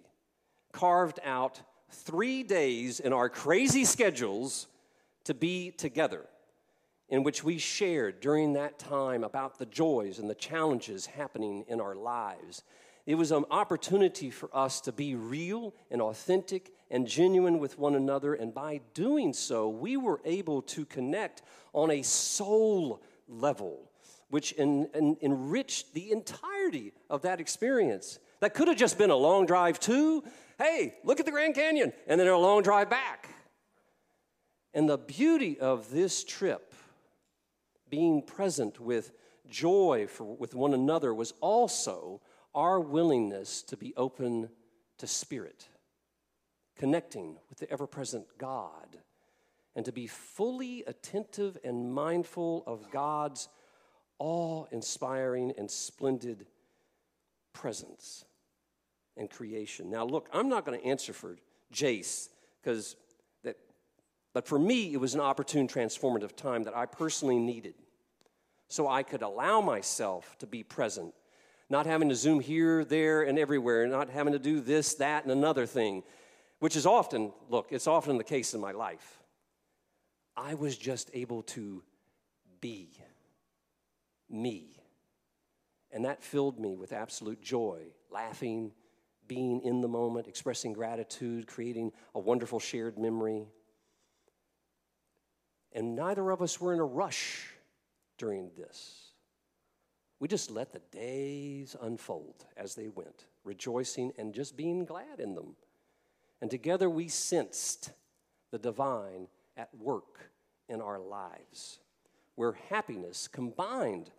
carved 0.72 1.20
out 1.24 1.60
three 1.90 2.42
days 2.42 3.00
in 3.00 3.12
our 3.12 3.28
crazy 3.28 3.84
schedules 3.84 4.66
to 5.24 5.34
be 5.34 5.70
together 5.70 6.26
in 7.08 7.22
which 7.22 7.42
we 7.42 7.58
shared 7.58 8.20
during 8.20 8.52
that 8.52 8.78
time 8.78 9.24
about 9.24 9.58
the 9.58 9.66
joys 9.66 10.18
and 10.18 10.28
the 10.28 10.34
challenges 10.34 11.06
happening 11.06 11.64
in 11.68 11.80
our 11.80 11.94
lives. 11.94 12.62
It 13.06 13.14
was 13.14 13.32
an 13.32 13.46
opportunity 13.50 14.28
for 14.30 14.50
us 14.54 14.82
to 14.82 14.92
be 14.92 15.14
real 15.14 15.74
and 15.90 16.02
authentic 16.02 16.70
and 16.90 17.06
genuine 17.06 17.58
with 17.58 17.78
one 17.78 17.94
another. 17.94 18.34
And 18.34 18.52
by 18.52 18.82
doing 18.92 19.32
so, 19.32 19.70
we 19.70 19.96
were 19.96 20.20
able 20.26 20.60
to 20.62 20.84
connect 20.84 21.40
on 21.72 21.90
a 21.90 22.02
soul 22.02 23.02
level, 23.26 23.90
which 24.28 24.54
en- 24.58 24.90
en- 24.92 25.16
enriched 25.22 25.94
the 25.94 26.12
entirety 26.12 26.92
of 27.08 27.22
that 27.22 27.40
experience. 27.40 28.18
That 28.40 28.52
could 28.52 28.68
have 28.68 28.76
just 28.76 28.98
been 28.98 29.10
a 29.10 29.16
long 29.16 29.46
drive 29.46 29.80
to, 29.80 30.22
hey, 30.58 30.94
look 31.02 31.18
at 31.18 31.24
the 31.24 31.32
Grand 31.32 31.54
Canyon, 31.54 31.94
and 32.06 32.20
then 32.20 32.28
a 32.28 32.36
long 32.36 32.62
drive 32.62 32.90
back. 32.90 33.30
And 34.74 34.86
the 34.86 34.98
beauty 34.98 35.58
of 35.58 35.90
this 35.90 36.24
trip 36.24 36.74
being 37.90 38.22
present 38.22 38.80
with 38.80 39.12
joy 39.48 40.06
for, 40.08 40.24
with 40.36 40.54
one 40.54 40.74
another 40.74 41.14
was 41.14 41.32
also 41.40 42.20
our 42.54 42.80
willingness 42.80 43.62
to 43.62 43.76
be 43.76 43.94
open 43.96 44.50
to 44.98 45.06
spirit, 45.06 45.68
connecting 46.76 47.36
with 47.48 47.58
the 47.58 47.70
ever 47.70 47.86
present 47.86 48.26
God, 48.38 48.98
and 49.76 49.84
to 49.84 49.92
be 49.92 50.06
fully 50.06 50.82
attentive 50.86 51.56
and 51.64 51.92
mindful 51.92 52.64
of 52.66 52.90
God's 52.90 53.48
awe 54.18 54.64
inspiring 54.72 55.52
and 55.56 55.70
splendid 55.70 56.46
presence 57.52 58.24
and 59.16 59.30
creation. 59.30 59.90
Now, 59.90 60.04
look, 60.04 60.28
I'm 60.32 60.48
not 60.48 60.64
going 60.64 60.80
to 60.80 60.86
answer 60.86 61.12
for 61.12 61.36
Jase 61.70 62.28
because 62.60 62.96
but 64.32 64.46
for 64.46 64.58
me, 64.58 64.92
it 64.92 65.00
was 65.00 65.14
an 65.14 65.20
opportune, 65.20 65.68
transformative 65.68 66.36
time 66.36 66.64
that 66.64 66.76
I 66.76 66.86
personally 66.86 67.38
needed. 67.38 67.74
So 68.68 68.86
I 68.86 69.02
could 69.02 69.22
allow 69.22 69.60
myself 69.60 70.36
to 70.40 70.46
be 70.46 70.62
present, 70.62 71.14
not 71.70 71.86
having 71.86 72.10
to 72.10 72.14
zoom 72.14 72.40
here, 72.40 72.84
there, 72.84 73.22
and 73.22 73.38
everywhere, 73.38 73.86
not 73.86 74.10
having 74.10 74.34
to 74.34 74.38
do 74.38 74.60
this, 74.60 74.94
that, 74.94 75.22
and 75.22 75.32
another 75.32 75.64
thing, 75.64 76.02
which 76.58 76.76
is 76.76 76.84
often, 76.86 77.32
look, 77.48 77.68
it's 77.70 77.86
often 77.86 78.18
the 78.18 78.24
case 78.24 78.52
in 78.52 78.60
my 78.60 78.72
life. 78.72 79.18
I 80.36 80.54
was 80.54 80.76
just 80.76 81.10
able 81.14 81.42
to 81.44 81.82
be 82.60 82.90
me. 84.30 84.76
And 85.90 86.04
that 86.04 86.22
filled 86.22 86.60
me 86.60 86.76
with 86.76 86.92
absolute 86.92 87.40
joy, 87.40 87.80
laughing, 88.10 88.72
being 89.26 89.62
in 89.62 89.80
the 89.80 89.88
moment, 89.88 90.26
expressing 90.26 90.72
gratitude, 90.72 91.46
creating 91.46 91.92
a 92.14 92.18
wonderful 92.18 92.60
shared 92.60 92.98
memory. 92.98 93.46
And 95.78 95.94
neither 95.94 96.28
of 96.32 96.42
us 96.42 96.60
were 96.60 96.74
in 96.74 96.80
a 96.80 96.84
rush 96.84 97.50
during 98.16 98.50
this. 98.56 99.12
We 100.18 100.26
just 100.26 100.50
let 100.50 100.72
the 100.72 100.82
days 100.90 101.76
unfold 101.80 102.46
as 102.56 102.74
they 102.74 102.88
went, 102.88 103.26
rejoicing 103.44 104.12
and 104.18 104.34
just 104.34 104.56
being 104.56 104.84
glad 104.84 105.20
in 105.20 105.36
them. 105.36 105.54
and 106.40 106.50
together 106.50 106.90
we 106.90 107.06
sensed 107.06 107.92
the 108.50 108.58
divine 108.58 109.28
at 109.56 109.72
work 109.78 110.32
in 110.68 110.80
our 110.80 110.98
lives, 110.98 111.78
where 112.34 112.58
happiness 112.70 113.28
combined 113.28 114.10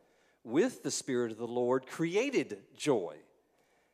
with 0.46 0.82
the 0.82 0.92
Spirit 0.92 1.34
of 1.34 1.38
the 1.38 1.46
Lord 1.46 1.86
created 1.86 2.60
joy. 2.78 3.18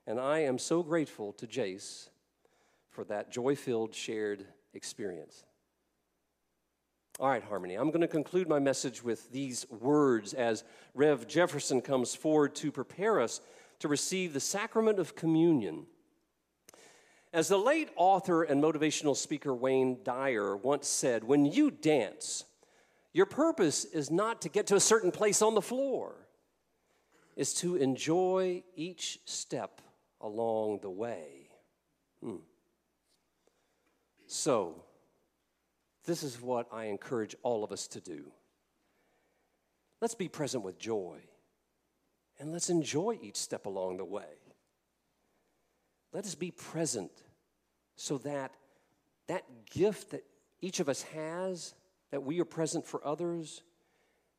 And 0.05 0.19
I 0.19 0.41
am 0.41 0.59
so 0.59 0.83
grateful 0.83 1.33
to 1.33 1.47
Jase 1.47 2.11
for 2.91 3.03
that 3.05 3.31
joy 3.31 3.55
filled 3.55 3.95
shared 3.95 4.45
experience. 4.75 5.45
All 7.17 7.29
right, 7.29 7.43
Harmony, 7.43 7.75
I'm 7.75 7.91
going 7.91 8.01
to 8.01 8.09
conclude 8.09 8.49
my 8.49 8.59
message 8.59 9.01
with 9.01 9.31
these 9.31 9.65
words 9.69 10.33
as 10.33 10.65
Rev 10.93 11.25
Jefferson 11.29 11.79
comes 11.81 12.13
forward 12.13 12.55
to 12.55 12.73
prepare 12.73 13.21
us 13.21 13.39
to 13.79 13.87
receive 13.87 14.33
the 14.33 14.41
sacrament 14.41 14.99
of 14.99 15.15
communion. 15.15 15.85
As 17.31 17.47
the 17.47 17.57
late 17.57 17.87
author 17.95 18.43
and 18.43 18.61
motivational 18.61 19.15
speaker 19.15 19.53
Wayne 19.53 19.99
Dyer 20.03 20.57
once 20.57 20.89
said, 20.89 21.23
when 21.23 21.45
you 21.45 21.71
dance, 21.71 22.43
your 23.13 23.25
purpose 23.25 23.85
is 23.85 24.11
not 24.11 24.41
to 24.41 24.49
get 24.49 24.67
to 24.67 24.75
a 24.75 24.81
certain 24.81 25.11
place 25.11 25.41
on 25.41 25.55
the 25.55 25.61
floor, 25.61 26.15
is 27.37 27.53
to 27.55 27.77
enjoy 27.77 28.61
each 28.75 29.21
step 29.23 29.79
along 30.19 30.79
the 30.81 30.89
way. 30.89 31.47
Hmm. 32.21 32.37
So, 34.27 34.84
this 36.05 36.23
is 36.23 36.41
what 36.41 36.67
I 36.71 36.85
encourage 36.85 37.35
all 37.43 37.63
of 37.63 37.71
us 37.71 37.87
to 37.89 38.01
do. 38.01 38.31
Let's 40.01 40.15
be 40.15 40.27
present 40.27 40.63
with 40.63 40.77
joy 40.77 41.19
and 42.39 42.51
let's 42.51 42.69
enjoy 42.69 43.17
each 43.21 43.37
step 43.37 43.65
along 43.65 43.97
the 43.97 44.05
way. 44.05 44.23
Let 46.13 46.25
us 46.25 46.35
be 46.35 46.51
present 46.51 47.11
so 47.95 48.17
that 48.19 48.51
that 49.27 49.43
gift 49.71 50.11
that 50.11 50.23
each 50.61 50.79
of 50.79 50.89
us 50.89 51.01
has, 51.03 51.73
that 52.11 52.23
we 52.23 52.39
are 52.39 52.45
present 52.45 52.85
for 52.85 53.05
others, 53.05 53.61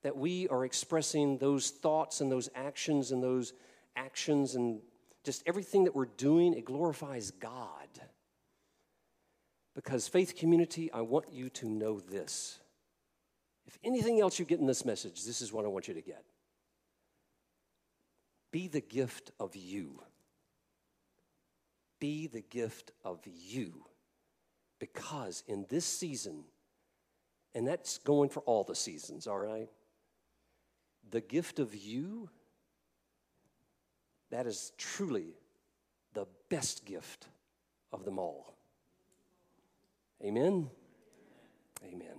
that 0.02 0.16
we 0.16 0.48
are 0.48 0.64
expressing 0.64 1.38
those 1.38 1.70
thoughts 1.70 2.20
and 2.20 2.30
those 2.30 2.48
actions 2.54 3.12
and 3.12 3.22
those 3.22 3.52
actions 3.96 4.54
and 4.54 4.80
just 5.24 5.42
everything 5.46 5.84
that 5.84 5.94
we're 5.94 6.06
doing, 6.06 6.54
it 6.54 6.64
glorifies 6.64 7.32
God. 7.32 7.88
Because, 9.76 10.08
faith 10.08 10.34
community, 10.34 10.90
I 10.90 11.02
want 11.02 11.26
you 11.30 11.50
to 11.50 11.68
know 11.68 12.00
this. 12.00 12.58
If 13.66 13.78
anything 13.84 14.22
else 14.22 14.38
you 14.38 14.46
get 14.46 14.58
in 14.58 14.66
this 14.66 14.86
message, 14.86 15.22
this 15.24 15.42
is 15.42 15.52
what 15.52 15.66
I 15.66 15.68
want 15.68 15.86
you 15.86 15.92
to 15.92 16.00
get. 16.00 16.24
Be 18.50 18.68
the 18.68 18.80
gift 18.80 19.32
of 19.38 19.54
you. 19.54 20.02
Be 22.00 22.26
the 22.26 22.40
gift 22.40 22.92
of 23.04 23.20
you. 23.26 23.84
Because 24.78 25.44
in 25.46 25.66
this 25.68 25.84
season, 25.84 26.44
and 27.54 27.68
that's 27.68 27.98
going 27.98 28.30
for 28.30 28.40
all 28.40 28.64
the 28.64 28.74
seasons, 28.74 29.26
all 29.26 29.38
right? 29.38 29.68
The 31.10 31.20
gift 31.20 31.58
of 31.58 31.74
you, 31.74 32.30
that 34.30 34.46
is 34.46 34.72
truly 34.78 35.34
the 36.14 36.26
best 36.48 36.86
gift 36.86 37.26
of 37.92 38.06
them 38.06 38.18
all. 38.18 38.55
Amen? 40.26 40.68
Amen. 41.84 42.18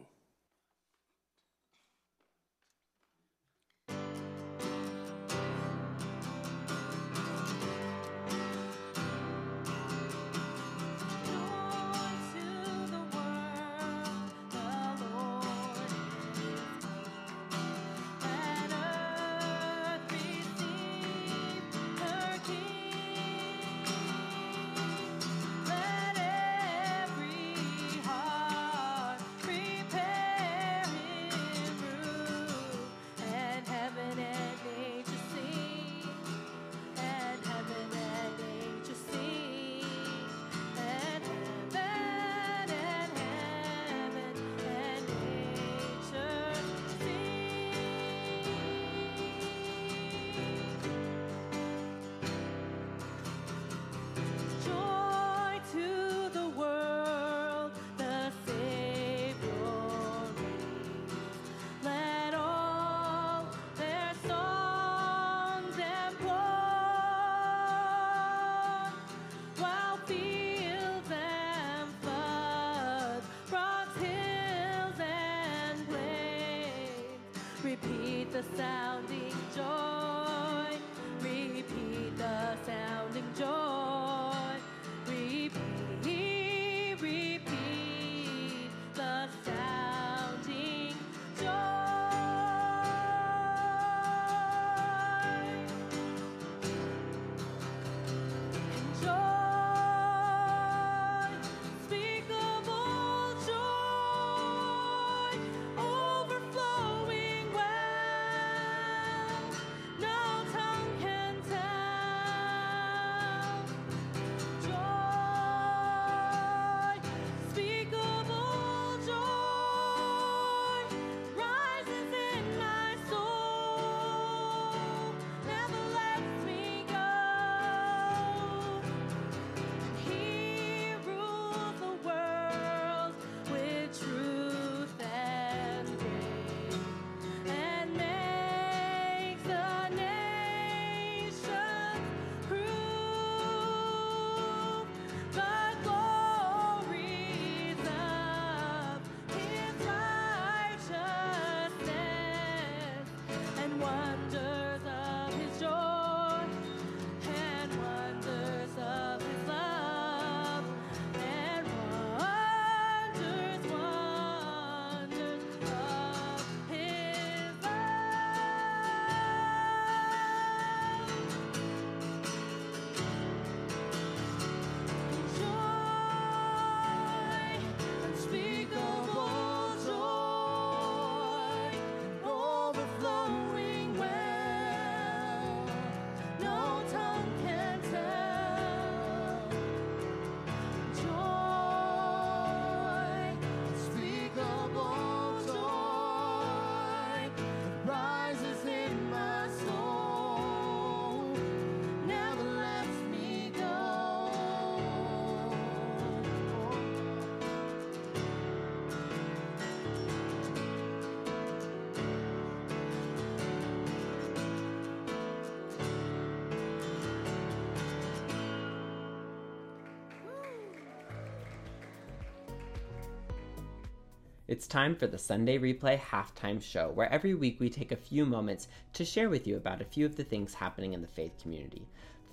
It's 224.48 224.66
time 224.66 224.96
for 224.96 225.08
the 225.08 225.18
Sunday 225.18 225.58
Replay 225.58 226.00
halftime 226.00 226.62
show, 226.62 226.90
where 226.90 227.12
every 227.12 227.34
week 227.34 227.60
we 227.60 227.70
take 227.70 227.92
a 227.92 227.98
few 227.98 228.26
moments 228.26 228.70
to 228.94 229.04
share 229.04 229.30
with 229.30 229.46
you 229.46 229.58
about 229.58 229.82
a 229.82 229.86
few 229.86 230.06
of 230.06 230.16
the 230.16 230.24
things 230.24 230.54
happening 230.54 230.94
in 230.94 231.02
the 231.02 231.08
faith 231.10 231.34
community. 231.42 231.86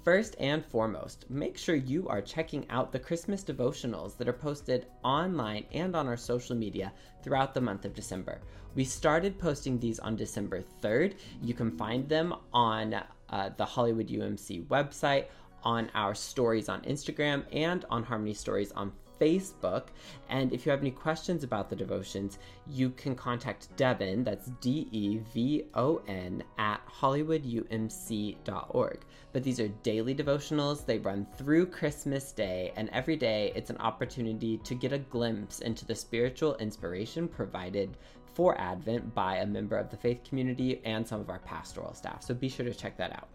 First 0.05 0.37
and 0.39 0.65
foremost, 0.65 1.29
make 1.29 1.59
sure 1.59 1.75
you 1.75 2.07
are 2.07 2.23
checking 2.23 2.71
out 2.71 2.93
the 2.93 3.01
Christmas 3.01 3.43
devotionals 3.43 4.17
that 4.17 4.29
are 4.29 4.33
posted 4.33 4.87
online 5.03 5.65
and 5.73 5.97
on 5.97 6.07
our 6.07 6.17
social 6.17 6.55
media 6.55 6.93
throughout 7.25 7.53
the 7.53 7.61
month 7.61 7.85
of 7.85 7.95
December. 7.95 8.41
We 8.77 8.85
started 8.85 9.37
posting 9.37 9.81
these 9.81 9.99
on 9.99 10.15
December 10.15 10.63
3rd. 10.85 11.15
You 11.43 11.55
can 11.55 11.77
find 11.77 12.09
them 12.09 12.33
on 12.53 12.95
uh, 13.31 13.51
the 13.57 13.65
Hollywood 13.65 14.07
UMC 14.07 14.69
website, 14.69 15.25
on 15.65 15.91
our 15.97 16.15
stories 16.15 16.69
on 16.69 16.83
Instagram, 16.83 17.43
and 17.51 17.85
on 17.91 18.05
Harmony 18.05 18.35
Stories 18.35 18.71
on 18.71 18.93
Facebook. 19.21 19.89
And 20.29 20.53
if 20.53 20.65
you 20.65 20.71
have 20.71 20.81
any 20.81 20.91
questions 20.91 21.45
about 21.45 21.71
the 21.71 21.77
devotions, 21.77 22.39
you 22.69 22.91
can 22.91 23.15
contact 23.15 23.75
Devon, 23.77 24.25
that's 24.25 24.51
D 24.61 24.89
E 24.91 25.19
V 25.33 25.65
O 25.75 26.03
N, 26.09 26.43
at 26.59 26.81
HollywoodUMC.org. 26.89 28.99
But 29.33 29.43
these 29.43 29.61
are 29.61 29.69
daily 29.69 30.15
devotionals. 30.15 30.87
They 30.87 30.99
run 30.99 31.27
through 31.37 31.67
Christmas 31.67 32.33
Day, 32.33 32.73
and 32.77 32.89
every 32.91 33.17
day 33.17 33.53
it's 33.55 33.71
an 33.71 33.79
opportunity 33.79 34.59
to 34.59 34.75
get 34.75 34.93
a 34.93 34.99
glimpse 34.99 35.61
into 35.61 35.85
the 35.85 35.95
spiritual 35.95 36.57
inspiration 36.57 37.29
provided 37.29 37.97
for 38.35 38.61
Advent 38.61 39.15
by 39.15 39.37
a 39.37 39.47
member 39.47 39.77
of 39.77 39.91
the 39.91 39.97
faith 39.97 40.21
community 40.29 40.81
and 40.85 41.07
some 41.07 41.21
of 41.21 41.31
our 41.31 41.39
pastoral 41.41 41.95
staff. 41.95 42.23
So 42.23 42.35
be 42.35 42.49
sure 42.49 42.67
to 42.67 42.75
check 42.75 42.97
that 42.97 43.13
out. 43.13 43.29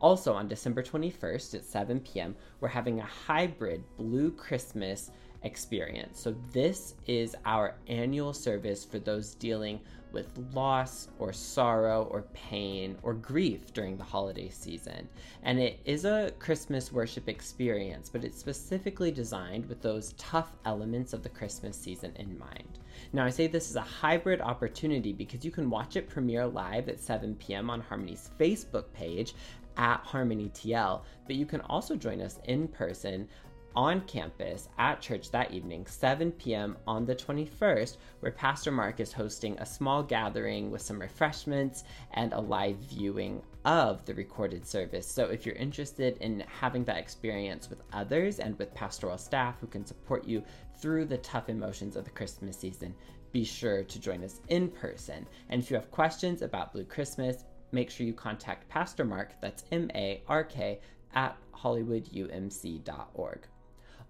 Also, 0.00 0.32
on 0.32 0.48
December 0.48 0.82
21st 0.82 1.54
at 1.54 1.64
7 1.64 2.00
p.m., 2.00 2.36
we're 2.60 2.68
having 2.68 3.00
a 3.00 3.04
hybrid 3.04 3.82
Blue 3.96 4.30
Christmas 4.30 5.10
experience. 5.42 6.20
So, 6.20 6.34
this 6.52 6.94
is 7.06 7.34
our 7.44 7.76
annual 7.88 8.32
service 8.32 8.84
for 8.84 8.98
those 8.98 9.34
dealing 9.34 9.80
with 10.12 10.30
loss 10.54 11.08
or 11.18 11.32
sorrow 11.32 12.04
or 12.10 12.22
pain 12.32 12.96
or 13.02 13.12
grief 13.12 13.72
during 13.74 13.96
the 13.96 14.04
holiday 14.04 14.48
season. 14.48 15.08
And 15.42 15.58
it 15.58 15.78
is 15.84 16.04
a 16.04 16.32
Christmas 16.38 16.92
worship 16.92 17.28
experience, 17.28 18.08
but 18.08 18.24
it's 18.24 18.38
specifically 18.38 19.10
designed 19.10 19.66
with 19.66 19.82
those 19.82 20.14
tough 20.16 20.52
elements 20.64 21.12
of 21.12 21.22
the 21.22 21.28
Christmas 21.28 21.76
season 21.76 22.12
in 22.16 22.38
mind. 22.38 22.78
Now, 23.12 23.26
I 23.26 23.30
say 23.30 23.46
this 23.46 23.68
is 23.68 23.76
a 23.76 23.82
hybrid 23.82 24.40
opportunity 24.40 25.12
because 25.12 25.44
you 25.44 25.50
can 25.50 25.68
watch 25.68 25.96
it 25.96 26.08
premiere 26.08 26.46
live 26.46 26.88
at 26.88 26.98
7 27.00 27.34
p.m. 27.34 27.68
on 27.68 27.80
Harmony's 27.82 28.30
Facebook 28.38 28.92
page 28.94 29.34
at 29.76 30.00
Harmony 30.00 30.50
TL, 30.54 31.02
but 31.26 31.36
you 31.36 31.46
can 31.46 31.60
also 31.62 31.96
join 31.96 32.20
us 32.20 32.38
in 32.44 32.68
person 32.68 33.28
on 33.76 34.00
campus 34.02 34.68
at 34.78 35.02
church 35.02 35.30
that 35.30 35.52
evening, 35.52 35.84
7 35.86 36.32
p.m. 36.32 36.78
on 36.86 37.04
the 37.04 37.14
21st, 37.14 37.98
where 38.20 38.32
Pastor 38.32 38.72
Mark 38.72 39.00
is 39.00 39.12
hosting 39.12 39.56
a 39.58 39.66
small 39.66 40.02
gathering 40.02 40.70
with 40.70 40.80
some 40.80 40.98
refreshments 40.98 41.84
and 42.14 42.32
a 42.32 42.40
live 42.40 42.78
viewing 42.78 43.42
of 43.66 44.02
the 44.06 44.14
recorded 44.14 44.66
service. 44.66 45.06
So, 45.06 45.26
if 45.26 45.44
you're 45.44 45.56
interested 45.56 46.16
in 46.18 46.42
having 46.48 46.84
that 46.84 46.96
experience 46.96 47.68
with 47.68 47.82
others 47.92 48.38
and 48.38 48.58
with 48.58 48.74
pastoral 48.74 49.18
staff 49.18 49.60
who 49.60 49.66
can 49.66 49.84
support 49.84 50.26
you 50.26 50.42
through 50.80 51.04
the 51.04 51.18
tough 51.18 51.50
emotions 51.50 51.96
of 51.96 52.04
the 52.04 52.10
Christmas 52.10 52.56
season, 52.56 52.94
be 53.30 53.44
sure 53.44 53.84
to 53.84 54.00
join 54.00 54.24
us 54.24 54.40
in 54.48 54.68
person. 54.68 55.26
And 55.50 55.62
if 55.62 55.70
you 55.70 55.76
have 55.76 55.90
questions 55.90 56.40
about 56.40 56.72
Blue 56.72 56.84
Christmas, 56.84 57.44
make 57.76 57.90
sure 57.90 58.06
you 58.06 58.14
contact 58.14 58.68
Pastor 58.70 59.04
Mark, 59.04 59.32
that's 59.42 59.64
M 59.70 59.90
A 59.94 60.22
R 60.26 60.42
K, 60.42 60.80
at 61.14 61.36
HollywoodUMC.org. 61.54 63.46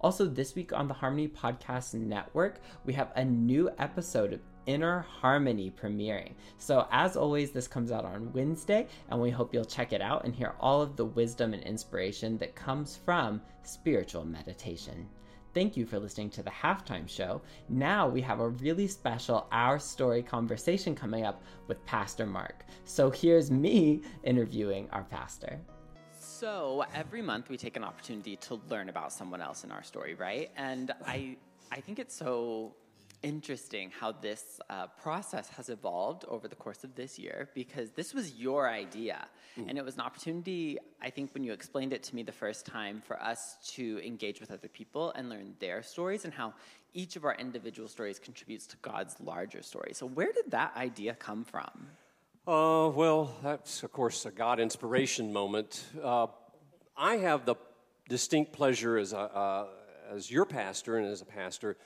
Also, 0.00 0.26
this 0.26 0.54
week 0.54 0.72
on 0.72 0.86
the 0.86 0.94
Harmony 0.94 1.26
Podcast 1.26 1.94
Network, 1.94 2.60
we 2.84 2.92
have 2.92 3.10
a 3.16 3.24
new 3.24 3.68
episode 3.78 4.32
of 4.32 4.40
Inner 4.66 5.00
Harmony 5.00 5.72
premiering. 5.72 6.34
So, 6.58 6.86
as 6.92 7.16
always, 7.16 7.50
this 7.50 7.66
comes 7.66 7.90
out 7.90 8.04
on 8.04 8.32
Wednesday, 8.32 8.86
and 9.08 9.20
we 9.20 9.30
hope 9.30 9.52
you'll 9.52 9.64
check 9.64 9.92
it 9.92 10.00
out 10.00 10.24
and 10.24 10.34
hear 10.34 10.54
all 10.60 10.80
of 10.80 10.96
the 10.96 11.04
wisdom 11.04 11.52
and 11.52 11.62
inspiration 11.64 12.38
that 12.38 12.54
comes 12.54 12.96
from 13.04 13.40
spiritual 13.64 14.24
meditation. 14.24 15.08
Thank 15.56 15.74
you 15.74 15.86
for 15.86 15.98
listening 15.98 16.28
to 16.32 16.42
the 16.42 16.50
halftime 16.50 17.08
show. 17.08 17.40
Now 17.70 18.06
we 18.06 18.20
have 18.20 18.40
a 18.40 18.48
really 18.50 18.86
special 18.86 19.48
Our 19.52 19.78
Story 19.78 20.22
conversation 20.22 20.94
coming 20.94 21.24
up 21.24 21.42
with 21.66 21.82
Pastor 21.86 22.26
Mark. 22.26 22.66
So 22.84 23.10
here's 23.10 23.50
me 23.50 24.02
interviewing 24.22 24.86
our 24.90 25.04
pastor. 25.04 25.58
So 26.12 26.84
every 26.94 27.22
month 27.22 27.48
we 27.48 27.56
take 27.56 27.78
an 27.78 27.84
opportunity 27.84 28.36
to 28.36 28.60
learn 28.68 28.90
about 28.90 29.14
someone 29.14 29.40
else 29.40 29.64
in 29.64 29.72
our 29.72 29.82
story, 29.82 30.12
right? 30.12 30.50
And 30.58 30.92
I 31.06 31.38
I 31.72 31.80
think 31.80 31.98
it's 32.00 32.14
so 32.14 32.74
interesting 33.22 33.90
how 33.98 34.12
this 34.12 34.60
uh, 34.70 34.86
process 35.02 35.48
has 35.50 35.68
evolved 35.68 36.24
over 36.28 36.48
the 36.48 36.54
course 36.54 36.84
of 36.84 36.94
this 36.94 37.18
year 37.18 37.48
because 37.54 37.90
this 37.90 38.14
was 38.14 38.34
your 38.34 38.68
idea. 38.68 39.26
Mm. 39.58 39.68
And 39.68 39.78
it 39.78 39.84
was 39.84 39.94
an 39.94 40.02
opportunity, 40.02 40.78
I 41.02 41.10
think, 41.10 41.32
when 41.34 41.42
you 41.44 41.52
explained 41.52 41.92
it 41.92 42.02
to 42.04 42.14
me 42.14 42.22
the 42.22 42.32
first 42.32 42.66
time, 42.66 43.02
for 43.06 43.20
us 43.22 43.56
to 43.74 44.00
engage 44.04 44.40
with 44.40 44.50
other 44.50 44.68
people 44.68 45.12
and 45.12 45.28
learn 45.28 45.54
their 45.58 45.82
stories 45.82 46.24
and 46.24 46.32
how 46.32 46.54
each 46.94 47.16
of 47.16 47.24
our 47.24 47.34
individual 47.34 47.88
stories 47.88 48.18
contributes 48.18 48.66
to 48.68 48.76
God's 48.78 49.16
larger 49.20 49.62
story. 49.62 49.92
So, 49.92 50.06
where 50.06 50.32
did 50.32 50.50
that 50.50 50.76
idea 50.76 51.14
come 51.14 51.44
from? 51.44 51.88
Uh, 52.46 52.88
well, 52.94 53.34
that's, 53.42 53.82
of 53.82 53.92
course, 53.92 54.24
a 54.24 54.30
God 54.30 54.60
inspiration 54.60 55.32
moment. 55.32 55.84
Uh, 56.02 56.28
I 56.96 57.16
have 57.16 57.44
the 57.44 57.56
distinct 58.08 58.52
pleasure 58.52 58.96
as, 58.96 59.12
a, 59.12 59.18
uh, 59.18 59.66
as 60.10 60.30
your 60.30 60.46
pastor 60.46 60.96
and 60.96 61.08
as 61.08 61.20
a 61.20 61.24
pastor 61.24 61.76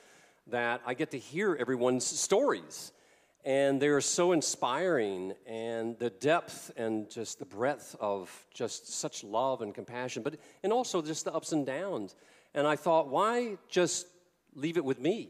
that 0.51 0.81
I 0.85 0.93
get 0.93 1.11
to 1.11 1.19
hear 1.19 1.57
everyone's 1.59 2.05
stories. 2.05 2.91
And 3.43 3.81
they're 3.81 4.01
so 4.01 4.33
inspiring, 4.33 5.33
and 5.47 5.97
the 5.97 6.11
depth 6.11 6.71
and 6.77 7.09
just 7.09 7.39
the 7.39 7.45
breadth 7.45 7.95
of 7.99 8.29
just 8.53 8.93
such 8.93 9.23
love 9.23 9.63
and 9.63 9.73
compassion, 9.73 10.21
but 10.21 10.35
and 10.61 10.71
also 10.71 11.01
just 11.01 11.25
the 11.25 11.33
ups 11.33 11.51
and 11.51 11.65
downs. 11.65 12.15
And 12.53 12.67
I 12.67 12.75
thought, 12.75 13.09
why 13.09 13.57
just 13.67 14.05
leave 14.53 14.77
it 14.77 14.85
with 14.85 14.99
me? 14.99 15.29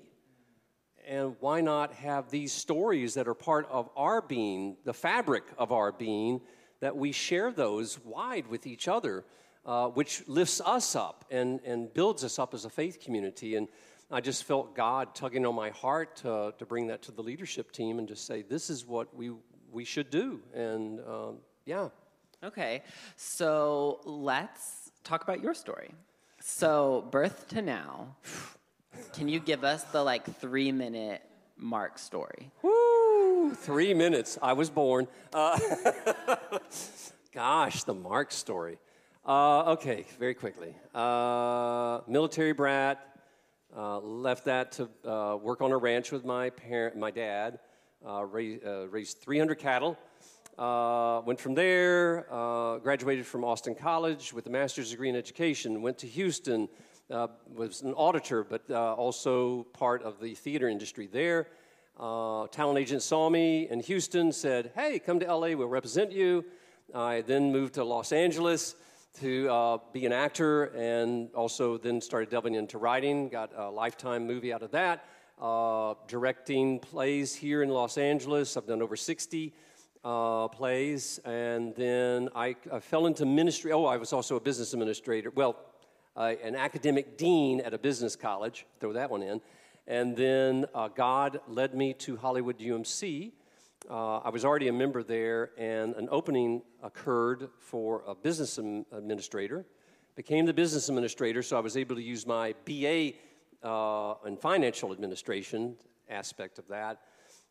And 1.07 1.35
why 1.39 1.61
not 1.61 1.93
have 1.93 2.29
these 2.29 2.51
stories 2.51 3.13
that 3.13 3.29
are 3.29 3.33
part 3.33 3.65
of 3.71 3.89
our 3.95 4.21
being, 4.21 4.75
the 4.83 4.93
fabric 4.93 5.43
of 5.57 5.71
our 5.71 5.93
being, 5.93 6.41
that 6.81 6.97
we 6.97 7.13
share 7.13 7.51
those 7.51 7.97
wide 8.03 8.47
with 8.47 8.67
each 8.67 8.89
other, 8.89 9.23
uh, 9.65 9.87
which 9.87 10.27
lifts 10.27 10.59
us 10.59 10.95
up 10.95 11.23
and, 11.31 11.61
and 11.63 11.93
builds 11.93 12.23
us 12.23 12.39
up 12.39 12.53
as 12.53 12.65
a 12.65 12.69
faith 12.69 12.99
community. 12.99 13.55
And 13.55 13.69
I 14.13 14.19
just 14.19 14.43
felt 14.43 14.75
God 14.75 15.15
tugging 15.15 15.45
on 15.45 15.55
my 15.55 15.69
heart 15.69 16.17
to, 16.17 16.53
to 16.57 16.65
bring 16.65 16.87
that 16.87 17.01
to 17.03 17.11
the 17.11 17.21
leadership 17.21 17.71
team 17.71 17.97
and 17.97 18.07
just 18.07 18.27
say, 18.27 18.41
this 18.41 18.69
is 18.69 18.85
what 18.85 19.15
we, 19.15 19.31
we 19.71 19.85
should 19.85 20.09
do. 20.09 20.41
And 20.53 20.99
um, 21.07 21.37
yeah. 21.65 21.89
Okay, 22.43 22.81
so 23.15 24.01
let's 24.03 24.91
talk 25.03 25.23
about 25.23 25.41
your 25.41 25.53
story. 25.53 25.91
So, 26.39 27.07
birth 27.11 27.47
to 27.49 27.61
now, 27.61 28.15
can 29.13 29.29
you 29.29 29.39
give 29.39 29.63
us 29.63 29.83
the 29.83 30.03
like 30.03 30.25
three 30.39 30.71
minute 30.71 31.21
Mark 31.55 31.99
story? 31.99 32.51
Woo! 32.63 33.53
Three 33.53 33.93
minutes. 33.93 34.39
I 34.41 34.53
was 34.53 34.71
born. 34.71 35.07
Uh, 35.31 35.59
gosh, 37.33 37.83
the 37.83 37.93
Mark 37.93 38.31
story. 38.31 38.79
Uh, 39.23 39.73
okay, 39.73 40.05
very 40.17 40.33
quickly. 40.33 40.73
Uh, 40.95 41.99
military 42.07 42.53
brat, 42.53 43.10
uh, 43.75 43.99
left 43.99 44.45
that 44.45 44.71
to 44.73 44.89
uh, 45.07 45.37
work 45.37 45.61
on 45.61 45.71
a 45.71 45.77
ranch 45.77 46.11
with 46.11 46.25
my 46.25 46.49
parent, 46.49 46.97
my 46.97 47.11
dad. 47.11 47.59
Uh, 48.05 48.25
raised, 48.25 48.65
uh, 48.65 48.87
raised 48.89 49.19
300 49.19 49.55
cattle. 49.55 49.97
Uh, 50.57 51.21
went 51.25 51.39
from 51.39 51.53
there. 51.53 52.25
graduated 52.83 53.25
from 53.25 53.43
Austin 53.43 53.75
College 53.75 54.33
with 54.33 54.45
a 54.47 54.49
master's 54.49 54.91
degree 54.91 55.07
in 55.07 55.15
education. 55.15 55.81
Went 55.81 55.97
to 55.99 56.07
Houston. 56.07 56.67
was 57.09 57.81
an 57.81 57.93
auditor, 57.93 58.43
but 58.43 58.69
also 58.71 59.63
part 59.73 60.03
of 60.03 60.19
the 60.19 60.35
theater 60.35 60.67
industry 60.67 61.07
there. 61.07 61.47
talent 61.97 62.77
agent 62.77 63.01
saw 63.03 63.29
me 63.29 63.69
in 63.69 63.79
Houston. 63.79 64.31
Said, 64.31 64.71
"Hey, 64.75 64.99
come 64.99 65.19
to 65.19 65.33
LA. 65.33 65.55
We'll 65.55 65.67
represent 65.67 66.11
you." 66.11 66.43
I 66.93 67.21
then 67.21 67.51
moved 67.51 67.75
to 67.75 67.83
Los 67.83 68.11
Angeles 68.11 68.75
to 69.19 69.49
uh, 69.49 69.77
be 69.91 70.05
an 70.05 70.13
actor 70.13 70.65
and 70.65 71.29
also 71.33 71.77
then 71.77 72.01
started 72.01 72.29
delving 72.29 72.55
into 72.55 72.77
writing. 72.77 73.29
Got 73.29 73.51
a 73.55 73.69
lifetime 73.69 74.25
movie 74.25 74.53
out 74.53 74.63
of 74.63 74.71
that. 74.71 75.05
Uh, 75.39 75.95
directing 76.07 76.79
plays 76.79 77.35
here 77.35 77.63
in 77.63 77.69
Los 77.69 77.97
Angeles. 77.97 78.55
I've 78.55 78.67
done 78.67 78.81
over 78.81 78.95
60 78.95 79.53
uh, 80.03 80.47
plays. 80.47 81.19
And 81.25 81.75
then 81.75 82.29
I, 82.35 82.55
I, 82.71 82.79
fell 82.79 83.05
into 83.05 83.25
ministry. 83.25 83.71
Oh, 83.71 83.85
I 83.85 83.97
was 83.97 84.13
also 84.13 84.35
a 84.35 84.39
business 84.39 84.73
administrator. 84.73 85.31
Well, 85.31 85.57
uh, 86.15 86.33
an 86.43 86.55
academic 86.55 87.17
dean 87.17 87.61
at 87.61 87.73
a 87.73 87.77
business 87.77 88.15
college. 88.15 88.65
Throw 88.79 88.93
that 88.93 89.09
one 89.09 89.23
in. 89.23 89.41
And 89.87 90.15
then 90.15 90.65
uh, 90.73 90.87
God 90.89 91.41
led 91.47 91.73
me 91.73 91.93
to 91.93 92.17
Hollywood 92.17 92.59
UMC 92.59 93.31
uh, 93.89 94.17
I 94.17 94.29
was 94.29 94.45
already 94.45 94.67
a 94.67 94.73
member 94.73 95.03
there, 95.03 95.51
and 95.57 95.95
an 95.95 96.07
opening 96.11 96.61
occurred 96.83 97.49
for 97.59 98.03
a 98.07 98.13
business 98.13 98.57
administrator. 98.57 99.65
Became 100.15 100.45
the 100.45 100.53
business 100.53 100.89
administrator, 100.89 101.41
so 101.41 101.57
I 101.57 101.61
was 101.61 101.77
able 101.77 101.95
to 101.95 102.01
use 102.01 102.27
my 102.27 102.53
BA 102.65 103.13
uh, 103.67 104.15
in 104.25 104.37
financial 104.37 104.91
administration 104.91 105.75
aspect 106.09 106.59
of 106.59 106.67
that. 106.67 107.01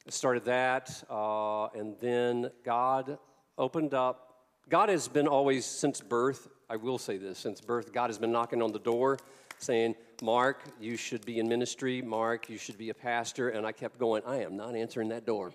I 0.07 0.11
started 0.11 0.45
that, 0.45 1.03
uh, 1.11 1.67
and 1.69 1.97
then 2.01 2.51
God 2.65 3.19
opened 3.59 3.95
up. 3.95 4.45
God 4.69 4.89
has 4.89 5.09
been 5.09 5.27
always, 5.27 5.67
since 5.67 6.01
birth, 6.01 6.49
I 6.69 6.77
will 6.77 6.99
say 6.99 7.19
this, 7.19 7.39
since 7.39 7.61
birth, 7.61 7.93
God 7.93 8.09
has 8.09 8.19
been 8.19 8.33
knocking 8.33 8.63
on 8.63 8.73
the 8.73 8.79
door 8.79 9.19
saying, 9.59 9.95
Mark, 10.23 10.63
you 10.81 10.97
should 10.97 11.25
be 11.27 11.39
in 11.39 11.49
ministry. 11.49 12.01
Mark, 12.03 12.49
you 12.49 12.57
should 12.57 12.79
be 12.79 12.89
a 12.91 12.95
pastor. 12.95 13.51
And 13.51 13.67
I 13.67 13.73
kept 13.73 13.99
going, 13.99 14.23
I 14.27 14.43
am 14.43 14.57
not 14.57 14.75
answering 14.75 15.09
that 15.11 15.27
door. 15.27 15.53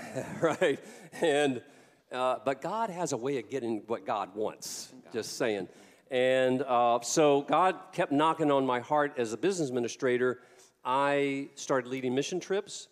right? 0.40 0.80
And, 1.20 1.62
uh, 2.10 2.36
but 2.44 2.60
God 2.60 2.90
has 2.90 3.12
a 3.12 3.16
way 3.16 3.38
of 3.38 3.48
getting 3.50 3.82
what 3.86 4.06
God 4.06 4.34
wants, 4.34 4.92
just 5.12 5.36
saying. 5.36 5.68
And 6.10 6.62
uh, 6.62 7.00
so 7.02 7.42
God 7.42 7.76
kept 7.92 8.12
knocking 8.12 8.50
on 8.50 8.66
my 8.66 8.80
heart 8.80 9.14
as 9.16 9.32
a 9.32 9.36
business 9.36 9.68
administrator. 9.68 10.40
I 10.84 11.48
started 11.54 11.88
leading 11.88 12.14
mission 12.14 12.40
trips 12.40 12.88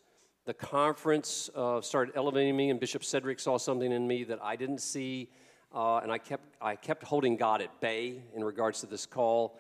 the 0.47 0.55
conference 0.55 1.51
uh, 1.55 1.81
started 1.81 2.17
elevating 2.17 2.57
me, 2.57 2.71
and 2.71 2.81
Bishop 2.81 3.05
Cedric 3.05 3.39
saw 3.39 3.59
something 3.59 3.93
in 3.93 4.07
me 4.07 4.25
that 4.25 4.43
I 4.43 4.57
didn't 4.57 4.81
see, 4.81 5.29
uh, 5.73 5.99
and 5.99 6.11
I 6.11 6.19
kept, 6.19 6.57
I 6.61 6.77
kept 6.77 7.05
holding 7.05 7.37
God 7.37 7.61
at 7.61 7.81
bay 7.81 8.23
in 8.35 8.43
regards 8.43 8.81
to 8.81 8.87
this 8.87 9.07
call. 9.07 9.57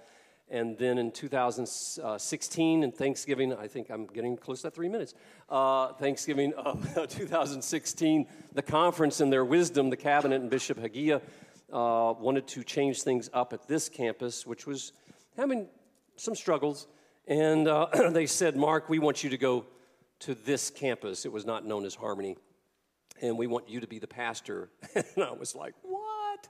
And 0.51 0.77
then 0.79 0.99
in 0.99 1.13
2016 1.13 2.83
and 2.83 2.95
Thanksgiving, 2.95 3.55
I 3.55 3.69
think 3.69 3.89
I'm 3.89 4.07
getting 4.07 4.37
close 4.37 4.63
to 4.63 4.71
three 4.71 4.89
minutes. 4.89 5.15
Uh, 5.49 5.93
Thanksgiving 5.93 6.53
of 6.55 6.93
2016, 7.09 8.27
the 8.53 8.63
conference 8.63 9.21
and 9.21 9.33
their 9.33 9.45
wisdom, 9.45 9.91
the 9.91 9.97
cabinet 9.97 10.41
and 10.41 10.51
Bishop 10.51 10.79
Hagiya 10.79 11.21
uh, 11.73 12.15
wanted 12.19 12.49
to 12.49 12.65
change 12.65 13.03
things 13.03 13.31
up 13.33 13.53
at 13.53 13.69
this 13.69 13.89
campus, 13.89 14.45
which 14.45 14.67
was 14.67 14.93
having 15.37 15.69
some 16.17 16.35
struggles. 16.35 16.89
And 17.29 17.69
uh, 17.69 17.87
they 18.11 18.27
said, 18.27 18.57
Mark, 18.57 18.89
we 18.89 18.99
want 18.99 19.23
you 19.23 19.31
to 19.31 19.39
go 19.39 19.67
to 20.21 20.35
this 20.35 20.69
campus. 20.69 21.25
It 21.25 21.33
was 21.33 21.47
not 21.47 21.65
known 21.65 21.85
as 21.85 21.95
Harmony. 21.95 22.37
And 23.23 23.39
we 23.39 23.47
want 23.47 23.69
you 23.69 23.81
to 23.81 23.87
be 23.87 23.99
the 23.99 24.09
pastor. 24.09 24.71
and 24.95 25.05
I 25.23 25.33
was 25.33 25.55
like, 25.55 25.75
what? 25.83 26.49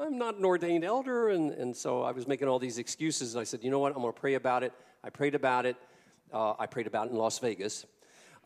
I'm 0.00 0.16
not 0.16 0.36
an 0.36 0.44
ordained 0.44 0.84
elder. 0.84 1.30
And, 1.30 1.50
and 1.50 1.76
so 1.76 2.02
I 2.02 2.12
was 2.12 2.28
making 2.28 2.46
all 2.46 2.60
these 2.60 2.78
excuses. 2.78 3.34
I 3.34 3.42
said, 3.42 3.64
you 3.64 3.70
know 3.70 3.80
what? 3.80 3.94
I'm 3.94 4.00
going 4.00 4.12
to 4.14 4.20
pray 4.20 4.34
about 4.34 4.62
it. 4.62 4.72
I 5.02 5.10
prayed 5.10 5.34
about 5.34 5.66
it. 5.66 5.76
Uh, 6.32 6.54
I 6.56 6.66
prayed 6.66 6.86
about 6.86 7.08
it 7.08 7.12
in 7.12 7.16
Las 7.16 7.38
Vegas. 7.40 7.84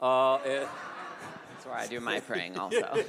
Uh, 0.00 0.36
and, 0.36 0.66
That's 1.50 1.66
where 1.66 1.74
I 1.74 1.86
do 1.86 2.00
my 2.00 2.20
praying 2.20 2.58
also. 2.58 3.04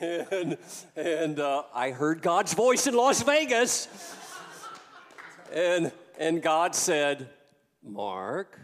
and 0.00 0.56
and 0.94 1.40
uh, 1.40 1.64
I 1.74 1.90
heard 1.90 2.22
God's 2.22 2.54
voice 2.54 2.86
in 2.86 2.94
Las 2.94 3.22
Vegas. 3.22 3.88
and, 5.52 5.92
and 6.18 6.40
God 6.40 6.74
said, 6.74 7.28
Mark, 7.82 8.58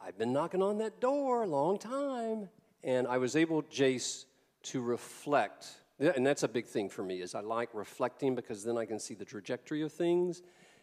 I've 0.00 0.18
been 0.18 0.32
knocking 0.32 0.62
on 0.62 0.78
that 0.78 1.00
door 1.00 1.44
a 1.44 1.46
long 1.46 1.78
time. 1.78 2.48
And 2.82 3.06
I 3.06 3.18
was 3.18 3.36
able, 3.36 3.62
Jase, 3.62 4.26
to 4.64 4.80
reflect. 4.80 5.66
And 5.98 6.26
that's 6.26 6.42
a 6.42 6.48
big 6.48 6.66
thing 6.66 6.88
for 6.90 7.02
me 7.02 7.22
is 7.22 7.34
I 7.34 7.40
like 7.40 7.70
reflecting 7.72 8.34
because 8.34 8.64
then 8.64 8.76
I 8.76 8.84
can 8.84 8.98
see 8.98 9.14
the 9.14 9.24
trajectory 9.24 9.82
of 9.82 9.92
things. 9.92 10.42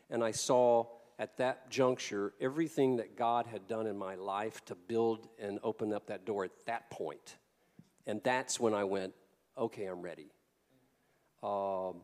And 0.10 0.24
I 0.24 0.32
saw 0.32 0.88
at 1.20 1.38
that 1.38 1.70
juncture 1.70 2.34
everything 2.42 2.96
that 2.98 3.16
God 3.16 3.46
had 3.46 3.68
done 3.68 3.86
in 3.86 3.98
my 3.98 4.16
life 4.16 4.66
to 4.66 4.76
build 4.76 5.28
and 5.40 5.60
open 5.64 5.94
up 5.94 6.08
that 6.08 6.26
door 6.26 6.46
at 6.46 6.52
that. 6.66 6.86
And 8.08 8.22
that's 8.24 8.60
when 8.60 8.74
I 8.74 8.84
went, 8.84 9.14
okay, 9.58 9.86
I'm 9.86 10.02
ready. 10.02 10.32
Um, 11.42 12.02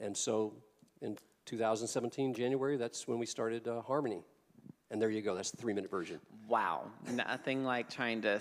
and 0.00 0.16
so 0.16 0.54
in 1.00 1.16
2017, 1.46 2.34
January, 2.34 2.76
that's 2.76 3.06
when 3.06 3.18
we 3.18 3.26
started 3.26 3.68
uh, 3.68 3.82
Harmony. 3.82 4.24
And 4.90 5.00
there 5.00 5.10
you 5.10 5.22
go. 5.22 5.34
That's 5.34 5.50
the 5.50 5.56
three 5.56 5.72
minute 5.72 5.90
version. 5.90 6.20
Wow. 6.48 6.84
Nothing 7.10 7.64
like 7.64 7.88
trying 7.88 8.20
to 8.22 8.40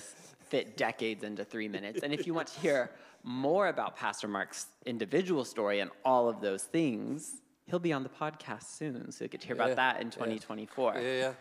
fit 0.49 0.75
decades 0.75 1.23
into 1.23 1.45
three 1.45 1.69
minutes. 1.69 2.01
And 2.03 2.13
if 2.13 2.27
you 2.27 2.33
want 2.33 2.49
to 2.49 2.59
hear 2.59 2.91
more 3.23 3.67
about 3.67 3.95
Pastor 3.95 4.27
Mark's 4.27 4.67
individual 4.86 5.45
story 5.45 5.79
and 5.79 5.91
all 6.03 6.27
of 6.29 6.41
those 6.41 6.63
things, 6.63 7.41
he'll 7.65 7.79
be 7.79 7.93
on 7.93 8.03
the 8.03 8.10
podcast 8.10 8.63
soon. 8.63 9.12
So 9.12 9.25
you 9.25 9.29
get 9.29 9.41
to 9.41 9.47
hear 9.47 9.55
about 9.55 9.75
that 9.75 10.01
in 10.01 10.10
2024. 10.10 10.95
Yeah, 10.95 11.01
yeah. 11.01 11.34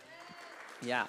Yeah. 0.82 1.06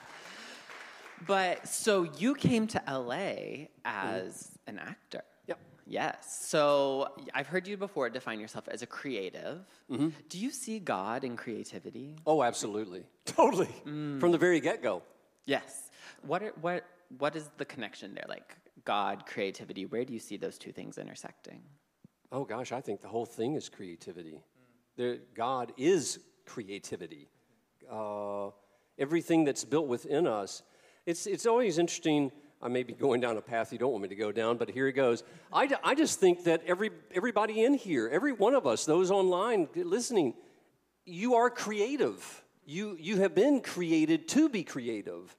But 1.28 1.68
so 1.68 2.04
you 2.18 2.34
came 2.36 2.68
to 2.68 2.82
LA 2.88 3.68
as 3.86 4.52
mm-hmm. 4.66 4.70
an 4.70 4.80
actor. 4.80 5.24
Yep. 5.48 5.60
Yes. 5.86 6.48
So 6.48 7.10
I've 7.34 7.48
heard 7.48 7.68
you 7.68 7.78
before 7.78 8.10
define 8.10 8.40
yourself 8.40 8.68
as 8.68 8.82
a 8.82 8.88
creative. 8.88 9.60
Mm-hmm. 9.90 10.10
Do 10.30 10.40
you 10.40 10.50
see 10.50 10.80
God 10.80 11.24
in 11.24 11.36
creativity? 11.38 12.16
Oh, 12.26 12.42
absolutely. 12.42 13.04
Totally. 13.26 13.70
Mm. 13.86 14.20
From 14.20 14.32
the 14.32 14.38
very 14.38 14.60
get 14.60 14.82
go. 14.82 15.04
Yes. 15.46 15.90
What, 16.26 16.42
are, 16.44 16.54
what, 16.62 16.86
what 17.18 17.36
is 17.36 17.50
the 17.58 17.66
connection 17.66 18.16
there? 18.16 18.26
Like 18.28 18.56
God, 18.86 19.26
creativity, 19.26 19.86
where 19.86 20.06
do 20.06 20.14
you 20.14 20.20
see 20.20 20.38
those 20.38 20.58
two 20.58 20.72
things 20.72 20.98
intersecting? 20.98 21.62
Oh, 22.32 22.46
gosh, 22.46 22.72
I 22.72 22.82
think 22.82 23.02
the 23.02 23.08
whole 23.08 23.26
thing 23.26 23.56
is 23.56 23.70
creativity. 23.70 24.36
Mm. 24.36 24.42
There, 24.98 25.18
God 25.36 25.74
is 25.78 26.20
creativity. 26.46 27.28
Uh, 27.92 28.50
everything 28.98 29.44
that's 29.44 29.66
built 29.66 29.88
within 29.88 30.28
us. 30.28 30.64
It's, 31.06 31.28
it's 31.28 31.46
always 31.46 31.78
interesting 31.78 32.32
I 32.64 32.68
may 32.68 32.84
be 32.84 32.94
going 32.94 33.22
down 33.22 33.38
a 33.38 33.42
path 33.42 33.74
you 33.74 33.80
don't 33.80 33.92
want 33.92 34.04
me 34.04 34.10
to 34.10 34.16
go 34.16 34.32
down, 34.32 34.58
but 34.58 34.70
here 34.70 34.88
it 34.88 34.94
goes. 34.94 35.24
I, 35.52 35.70
I 35.84 35.96
just 35.96 36.20
think 36.20 36.44
that 36.44 36.62
every, 36.68 36.92
everybody 37.14 37.64
in 37.64 37.74
here, 37.74 38.08
every 38.08 38.34
one 38.34 38.54
of 38.54 38.68
us, 38.68 38.86
those 38.86 39.10
online 39.10 39.68
listening, 39.74 40.36
you 41.06 41.36
are 41.36 41.50
creative. 41.50 42.44
You, 42.66 42.96
you 43.00 43.18
have 43.18 43.34
been 43.34 43.62
created 43.62 44.28
to 44.30 44.48
be 44.48 44.64
creative. 44.64 45.36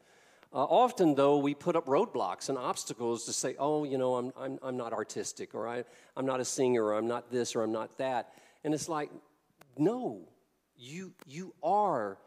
Uh, 0.54 0.64
often, 0.64 1.14
though, 1.14 1.38
we 1.38 1.54
put 1.54 1.76
up 1.76 1.86
roadblocks 1.86 2.50
and 2.50 2.58
obstacles 2.58 3.24
to 3.24 3.32
say, 3.32 3.56
oh, 3.58 3.84
you 3.84 3.96
know, 3.96 4.16
I'm, 4.16 4.32
I'm, 4.38 4.58
I'm 4.62 4.76
not 4.76 4.92
artistic, 4.92 5.54
or 5.54 5.66
I, 5.66 5.84
I'm 6.14 6.26
not 6.26 6.40
a 6.40 6.44
singer, 6.44 6.84
or 6.84 6.94
I'm 6.94 7.06
not 7.06 7.30
this, 7.30 7.56
or 7.56 7.62
I'm 7.62 7.72
not 7.72 7.96
that. 7.96 8.34
And 8.62 8.74
it's 8.74 8.88
like, 8.88 9.10
no, 9.78 10.28
you, 10.76 11.14
you 11.26 11.54
are 11.62 12.18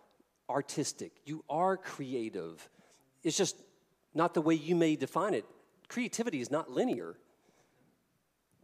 artistic, 0.50 1.12
you 1.26 1.44
are 1.50 1.78
creative. 1.78 2.68
It's 3.24 3.38
just 3.38 3.58
not 4.16 4.34
the 4.34 4.42
way 4.42 4.56
you 4.56 4.76
may 4.76 4.96
define 4.96 5.36
it. 5.36 5.46
Creativity 5.88 6.42
is 6.42 6.50
not 6.50 6.72
linear. 6.72 7.18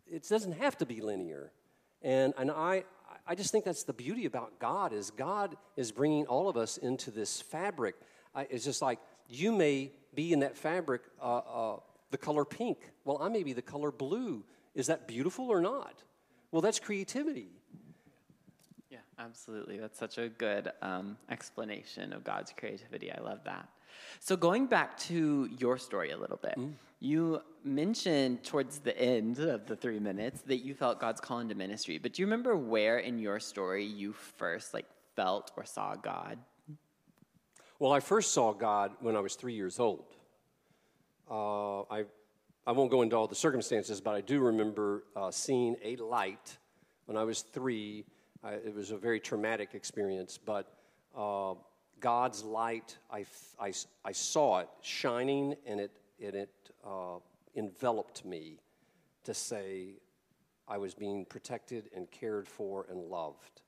It 0.07 0.27
doesn't 0.27 0.53
have 0.53 0.77
to 0.79 0.87
be 0.87 1.01
linear. 1.01 1.51
And, 2.01 2.33
and 2.37 2.49
I, 2.49 2.83
I 3.27 3.35
just 3.35 3.51
think 3.51 3.65
that's 3.65 3.83
the 3.83 3.93
beauty 3.93 4.25
about 4.25 4.57
God 4.59 4.91
is 4.91 5.11
God 5.11 5.55
is 5.75 5.91
bringing 5.91 6.25
all 6.25 6.49
of 6.49 6.57
us 6.57 6.77
into 6.77 7.11
this 7.11 7.41
fabric. 7.41 7.95
I, 8.33 8.47
it's 8.49 8.65
just 8.65 8.81
like 8.81 8.99
you 9.31 9.51
may 9.51 9.91
be 10.13 10.33
in 10.33 10.39
that 10.41 10.57
fabric 10.57 11.01
uh, 11.21 11.37
uh, 11.37 11.79
the 12.11 12.17
color 12.17 12.45
pink. 12.45 12.77
Well, 13.05 13.17
I 13.21 13.29
may 13.29 13.43
be 13.43 13.53
the 13.53 13.61
color 13.61 13.91
blue. 13.91 14.43
Is 14.75 14.87
that 14.87 15.07
beautiful 15.07 15.49
or 15.49 15.61
not? 15.61 16.03
Well, 16.51 16.61
that's 16.61 16.79
creativity. 16.79 17.47
Yeah, 18.89 18.99
absolutely. 19.17 19.77
That's 19.77 19.97
such 19.97 20.17
a 20.17 20.27
good 20.27 20.71
um, 20.81 21.17
explanation 21.29 22.11
of 22.11 22.25
God's 22.25 22.53
creativity. 22.55 23.11
I 23.11 23.21
love 23.21 23.39
that. 23.45 23.69
So, 24.19 24.35
going 24.35 24.67
back 24.67 24.97
to 24.99 25.49
your 25.57 25.77
story 25.77 26.11
a 26.11 26.17
little 26.17 26.39
bit, 26.41 26.55
mm. 26.57 26.73
you 26.99 27.41
mentioned 27.63 28.43
towards 28.43 28.79
the 28.79 28.97
end 28.97 29.39
of 29.39 29.65
the 29.65 29.75
three 29.75 29.99
minutes 29.99 30.41
that 30.43 30.57
you 30.57 30.73
felt 30.73 30.99
God's 30.99 31.21
call 31.21 31.39
into 31.39 31.55
ministry. 31.55 31.97
But 31.97 32.13
do 32.13 32.21
you 32.21 32.25
remember 32.25 32.55
where 32.55 32.99
in 32.99 33.19
your 33.19 33.39
story 33.39 33.85
you 33.85 34.13
first 34.13 34.73
like 34.73 34.87
felt 35.15 35.51
or 35.55 35.65
saw 35.65 35.95
God? 35.95 36.37
Well, 37.81 37.91
I 37.91 37.99
first 37.99 38.31
saw 38.31 38.53
God 38.53 38.91
when 38.99 39.15
I 39.15 39.21
was 39.21 39.33
three 39.33 39.55
years 39.55 39.79
old. 39.79 40.05
Uh, 41.27 41.81
I 41.91 42.05
I 42.67 42.73
won't 42.73 42.91
go 42.91 43.01
into 43.01 43.15
all 43.15 43.25
the 43.25 43.33
circumstances, 43.33 43.99
but 43.99 44.13
I 44.13 44.21
do 44.21 44.39
remember 44.39 45.05
uh, 45.15 45.31
seeing 45.31 45.75
a 45.83 45.95
light 45.95 46.59
when 47.05 47.17
I 47.17 47.23
was 47.23 47.41
three. 47.41 48.05
I, 48.43 48.51
it 48.51 48.75
was 48.75 48.91
a 48.91 48.97
very 48.97 49.19
traumatic 49.19 49.69
experience, 49.73 50.37
but 50.37 50.71
uh, 51.17 51.55
God's 51.99 52.43
light, 52.43 52.99
I, 53.09 53.25
I, 53.59 53.73
I 54.05 54.11
saw 54.11 54.59
it 54.59 54.69
shining 54.83 55.55
and 55.65 55.79
it, 55.79 55.91
and 56.23 56.35
it 56.35 56.53
uh, 56.85 57.17
enveloped 57.55 58.23
me 58.23 58.59
to 59.23 59.33
say 59.33 59.95
I 60.67 60.77
was 60.77 60.93
being 60.93 61.25
protected 61.25 61.89
and 61.95 62.11
cared 62.11 62.47
for 62.47 62.85
and 62.91 63.01
loved. 63.01 63.63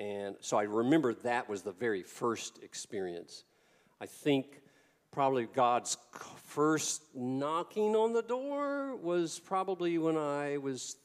And 0.00 0.36
so 0.40 0.56
I 0.56 0.62
remember 0.62 1.12
that 1.12 1.46
was 1.46 1.60
the 1.60 1.72
very 1.72 2.02
first 2.02 2.58
experience. 2.62 3.44
I 4.00 4.06
think 4.06 4.62
probably 5.12 5.44
God's 5.44 5.98
first 6.46 7.02
knocking 7.14 7.94
on 7.94 8.14
the 8.14 8.22
door 8.22 8.96
was 8.96 9.38
probably 9.38 9.98
when 9.98 10.16
I 10.16 10.56
was 10.56 10.96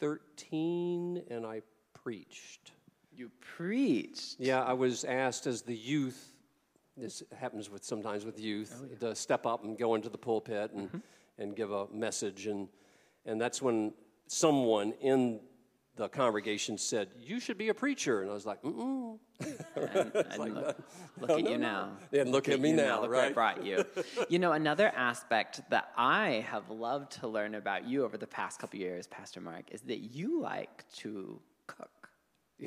13 0.00 1.22
and 1.30 1.46
I 1.46 1.62
preached. 1.94 2.72
You 3.10 3.30
preached. 3.40 4.36
Yeah, 4.38 4.62
I 4.62 4.74
was 4.74 5.04
asked 5.04 5.46
as 5.46 5.62
the 5.62 5.74
youth. 5.74 6.34
This 6.94 7.22
happens 7.38 7.70
with 7.70 7.84
sometimes 7.84 8.26
with 8.26 8.38
youth 8.38 8.78
oh, 8.82 8.86
yeah. 8.90 9.08
to 9.08 9.14
step 9.14 9.46
up 9.46 9.64
and 9.64 9.78
go 9.78 9.94
into 9.94 10.10
the 10.10 10.18
pulpit 10.18 10.72
and, 10.72 10.88
mm-hmm. 10.88 10.98
and 11.38 11.56
give 11.56 11.72
a 11.72 11.86
message, 11.90 12.46
and 12.46 12.68
and 13.24 13.40
that's 13.40 13.62
when 13.62 13.94
someone 14.26 14.92
in 15.00 15.40
the 15.96 16.08
congregation 16.08 16.78
said, 16.78 17.08
You 17.18 17.40
should 17.40 17.58
be 17.58 17.70
a 17.70 17.74
preacher. 17.74 18.22
And 18.22 18.30
I 18.30 18.34
was 18.34 18.46
like, 18.46 18.62
Mm-mm. 18.62 19.18
And, 19.76 20.12
and 20.14 20.54
look, 20.54 20.76
look 21.20 21.30
at 21.30 21.50
you 21.50 21.58
now. 21.58 21.90
Yeah, 22.12 22.22
and 22.22 22.32
look 22.32 22.48
at 22.48 22.60
me 22.60 22.72
now, 22.72 23.00
Look 23.00 23.10
I 23.10 23.12
right? 23.12 23.34
brought 23.34 23.64
you. 23.64 23.84
you 24.28 24.38
know, 24.38 24.52
another 24.52 24.92
aspect 24.94 25.62
that 25.70 25.90
I 25.96 26.44
have 26.48 26.70
loved 26.70 27.12
to 27.20 27.28
learn 27.28 27.54
about 27.54 27.86
you 27.86 28.04
over 28.04 28.16
the 28.16 28.26
past 28.26 28.58
couple 28.58 28.78
years, 28.78 29.06
Pastor 29.06 29.40
Mark, 29.40 29.64
is 29.70 29.80
that 29.82 29.98
you 29.98 30.40
like 30.40 30.84
to 30.98 31.40
cook. 31.66 31.90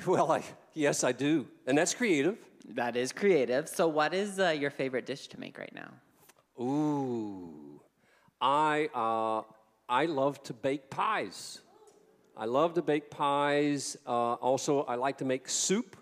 Well, 0.05 0.31
I, 0.31 0.43
yes, 0.73 1.03
I 1.03 1.11
do. 1.11 1.47
And 1.65 1.77
that's 1.77 1.93
creative. 1.95 2.37
That 2.67 2.95
is 2.95 3.11
creative. 3.11 3.67
So, 3.67 3.87
what 3.87 4.13
is 4.13 4.39
uh, 4.39 4.49
your 4.49 4.69
favorite 4.69 5.07
dish 5.07 5.27
to 5.29 5.39
make 5.39 5.57
right 5.57 5.73
now? 5.73 5.89
Ooh, 6.63 7.81
I 8.39 8.89
uh, 8.93 9.41
I 9.87 10.05
love 10.05 10.43
to 10.43 10.53
bake 10.53 10.91
pies. 10.91 11.61
I 12.39 12.45
love 12.45 12.75
to 12.75 12.81
bake 12.81 13.11
pies. 13.11 13.97
Uh, 14.07 14.35
also, 14.35 14.83
I 14.83 14.95
like 14.95 15.17
to 15.17 15.25
make 15.25 15.49
soup. 15.49 15.97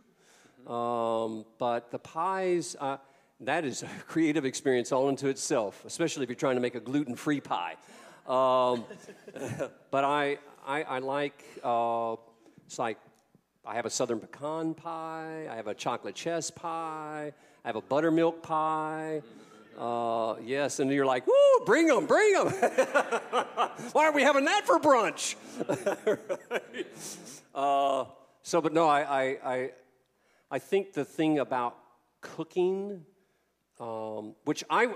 Um, 0.67 1.45
but 1.57 1.89
the 1.89 1.97
pies, 1.97 2.75
uh, 2.79 2.97
that 3.39 3.65
is 3.65 3.81
a 3.81 3.87
creative 4.07 4.45
experience 4.45 4.91
all 4.91 5.09
into 5.09 5.29
itself, 5.29 5.83
especially 5.83 6.21
if 6.21 6.29
you're 6.29 6.35
trying 6.35 6.53
to 6.53 6.61
make 6.61 6.75
a 6.75 6.79
gluten-free 6.79 7.41
pie. 7.41 7.73
Um, 8.27 8.85
but 9.89 10.03
I, 10.03 10.37
I, 10.63 10.83
I 10.83 10.99
like, 10.99 11.43
uh, 11.63 12.17
it's 12.67 12.77
like 12.77 12.99
I 13.65 13.73
have 13.73 13.87
a 13.87 13.89
southern 13.89 14.19
pecan 14.19 14.75
pie, 14.75 15.47
I 15.49 15.55
have 15.55 15.65
a 15.65 15.73
chocolate 15.73 16.13
chess 16.13 16.51
pie, 16.51 17.33
I 17.65 17.67
have 17.67 17.77
a 17.77 17.81
buttermilk 17.81 18.43
pie. 18.43 19.23
Uh, 19.77 20.35
yes, 20.43 20.79
and 20.79 20.91
you're 20.91 21.05
like, 21.05 21.27
woo, 21.27 21.65
bring 21.65 21.85
them, 21.85 22.07
bring 22.07 22.33
them. 22.33 22.47
Why 23.91 24.05
aren't 24.05 24.15
we 24.15 24.23
having 24.23 24.45
that 24.45 24.65
for 24.65 24.79
brunch? 24.79 25.35
uh, 27.55 28.05
so, 28.41 28.61
but 28.61 28.73
no, 28.73 28.87
I, 28.87 29.01
I, 29.01 29.23
I, 29.45 29.71
I 30.49 30.59
think 30.59 30.93
the 30.93 31.05
thing 31.05 31.37
about 31.37 31.77
cooking, 32.21 33.05
um, 33.79 34.33
which 34.45 34.63
I, 34.67 34.87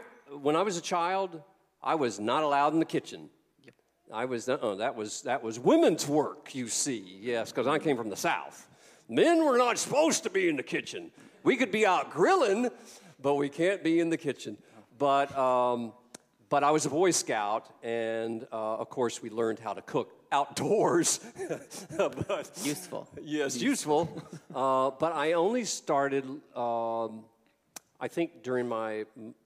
when 0.42 0.56
I 0.56 0.64
was 0.64 0.78
a 0.78 0.82
child, 0.82 1.44
I 1.84 1.94
was 1.94 2.20
not 2.20 2.42
allowed 2.42 2.74
in 2.74 2.80
the 2.80 2.86
kitchen. 2.86 3.30
I 4.12 4.26
was, 4.26 4.50
uh 4.50 4.76
that 4.80 4.96
was, 4.96 5.22
that 5.22 5.42
was 5.42 5.58
women's 5.60 6.08
work, 6.08 6.54
you 6.54 6.68
see, 6.68 7.20
yes, 7.22 7.52
because 7.52 7.68
I 7.68 7.80
came 7.80 7.96
from 7.96 8.10
the 8.10 8.18
South. 8.18 8.68
Men 9.08 9.46
were 9.46 9.58
not 9.58 9.78
supposed 9.78 10.24
to 10.24 10.30
be 10.30 10.50
in 10.50 10.56
the 10.56 10.64
kitchen. 10.64 11.12
We 11.44 11.56
could 11.56 11.72
be 11.72 11.86
out 11.86 12.12
grilling, 12.12 12.70
but 13.22 13.36
we 13.36 13.48
can't 13.48 13.84
be 13.84 14.00
in 14.00 14.10
the 14.10 14.18
kitchen. 14.18 14.58
But, 15.02 15.36
um, 15.36 15.94
but 16.48 16.64
I 16.64 16.70
was 16.70 16.86
a 16.86 16.90
Boy 16.92 17.10
Scout, 17.10 17.74
and 17.82 18.46
uh, 18.54 18.76
of 18.76 18.92
course, 18.92 19.20
we 19.20 19.32
learned 19.32 19.58
how 19.58 19.74
to 19.74 19.82
cook 19.82 20.14
outdoors. 20.32 21.20
but, 21.98 22.52
Useful. 22.64 23.10
Yes, 23.20 23.60
useful. 23.60 24.16
uh, 24.54 24.92
but 24.92 25.14
I 25.14 25.34
only 25.34 25.64
started, 25.64 26.24
um, 26.56 27.24
I 28.00 28.10
think, 28.10 28.44
during 28.44 28.70
my, 28.70 29.06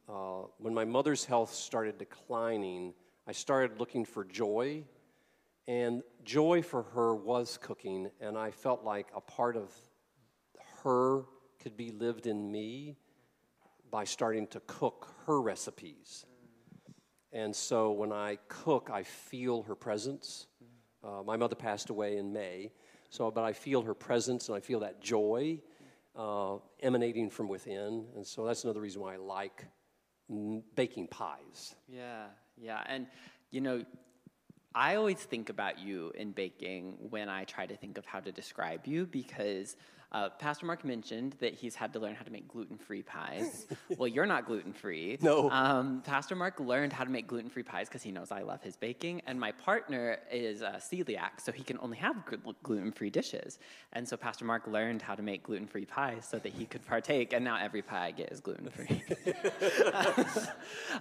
uh, 0.09 0.41
when 0.57 0.73
my 0.73 0.83
mother's 0.83 1.23
health 1.23 1.53
started 1.53 1.97
declining, 1.97 2.93
I 3.25 3.31
started 3.31 3.79
looking 3.79 4.03
for 4.03 4.25
joy. 4.25 4.83
And 5.69 6.03
joy 6.25 6.63
for 6.63 6.83
her 6.83 7.15
was 7.15 7.57
cooking, 7.61 8.09
and 8.19 8.37
I 8.37 8.51
felt 8.51 8.83
like 8.83 9.07
a 9.15 9.21
part 9.21 9.55
of 9.55 9.71
her 10.83 11.21
could 11.61 11.77
be 11.77 11.91
lived 11.91 12.27
in 12.27 12.51
me 12.51 12.97
by 13.91 14.03
starting 14.03 14.47
to 14.47 14.59
cook 14.61 15.15
her 15.25 15.41
recipes. 15.41 16.25
And 17.31 17.55
so 17.55 17.91
when 17.91 18.11
I 18.11 18.37
cook, 18.47 18.89
I 18.91 19.03
feel 19.03 19.63
her 19.63 19.75
presence. 19.75 20.47
Uh, 21.03 21.21
my 21.23 21.37
mother 21.37 21.55
passed 21.55 21.89
away 21.89 22.17
in 22.17 22.33
May, 22.33 22.71
so 23.09 23.29
but 23.29 23.43
I 23.43 23.53
feel 23.53 23.81
her 23.83 23.93
presence 23.93 24.49
and 24.49 24.57
I 24.57 24.59
feel 24.59 24.79
that 24.79 25.01
joy 25.01 25.59
uh, 26.15 26.55
emanating 26.81 27.29
from 27.29 27.47
within. 27.47 28.05
And 28.15 28.25
so 28.25 28.45
that's 28.45 28.63
another 28.63 28.81
reason 28.81 29.01
why 29.01 29.13
I 29.13 29.17
like 29.17 29.65
baking 30.75 31.07
pies. 31.07 31.75
Yeah, 31.87 32.25
yeah. 32.57 32.83
And, 32.87 33.07
you 33.51 33.61
know, 33.61 33.83
I 34.73 34.95
always 34.95 35.17
think 35.17 35.49
about 35.49 35.79
you 35.79 36.11
in 36.15 36.31
baking 36.31 36.97
when 37.09 37.29
I 37.29 37.43
try 37.45 37.65
to 37.65 37.75
think 37.77 37.97
of 37.97 38.05
how 38.05 38.19
to 38.19 38.31
describe 38.31 38.87
you 38.87 39.05
because 39.05 39.77
uh, 40.15 40.29
Pastor 40.29 40.65
Mark 40.65 40.85
mentioned 40.85 41.35
that 41.41 41.53
he's 41.53 41.75
had 41.75 41.91
to 41.91 41.99
learn 41.99 42.15
how 42.15 42.23
to 42.23 42.31
make 42.31 42.47
gluten 42.47 42.77
free 42.77 43.03
pies. 43.03 43.67
well, 43.97 44.07
you're 44.07 44.25
not 44.25 44.45
gluten 44.45 44.71
free. 44.71 45.17
No. 45.21 45.49
Um, 45.49 46.01
Pastor 46.05 46.37
Mark 46.37 46.57
learned 46.57 46.93
how 46.93 47.03
to 47.03 47.09
make 47.09 47.27
gluten 47.27 47.49
free 47.49 47.63
pies 47.63 47.89
because 47.89 48.01
he 48.01 48.11
knows 48.11 48.31
I 48.31 48.41
love 48.41 48.63
his 48.63 48.77
baking. 48.77 49.23
And 49.27 49.37
my 49.37 49.51
partner 49.51 50.19
is 50.31 50.61
uh, 50.61 50.79
celiac, 50.79 51.41
so 51.43 51.51
he 51.51 51.63
can 51.63 51.77
only 51.81 51.97
have 51.97 52.15
gluten 52.63 52.93
free 52.93 53.09
dishes. 53.09 53.59
And 53.91 54.07
so 54.07 54.15
Pastor 54.15 54.45
Mark 54.45 54.67
learned 54.67 55.01
how 55.01 55.15
to 55.15 55.21
make 55.21 55.43
gluten 55.43 55.67
free 55.67 55.85
pies 55.85 56.25
so 56.31 56.39
that 56.39 56.53
he 56.53 56.65
could 56.65 56.85
partake. 56.85 57.33
And 57.33 57.43
now 57.43 57.57
every 57.61 57.81
pie 57.81 58.05
I 58.05 58.11
get 58.11 58.31
is 58.31 58.39
gluten 58.39 58.69
free. 58.69 59.03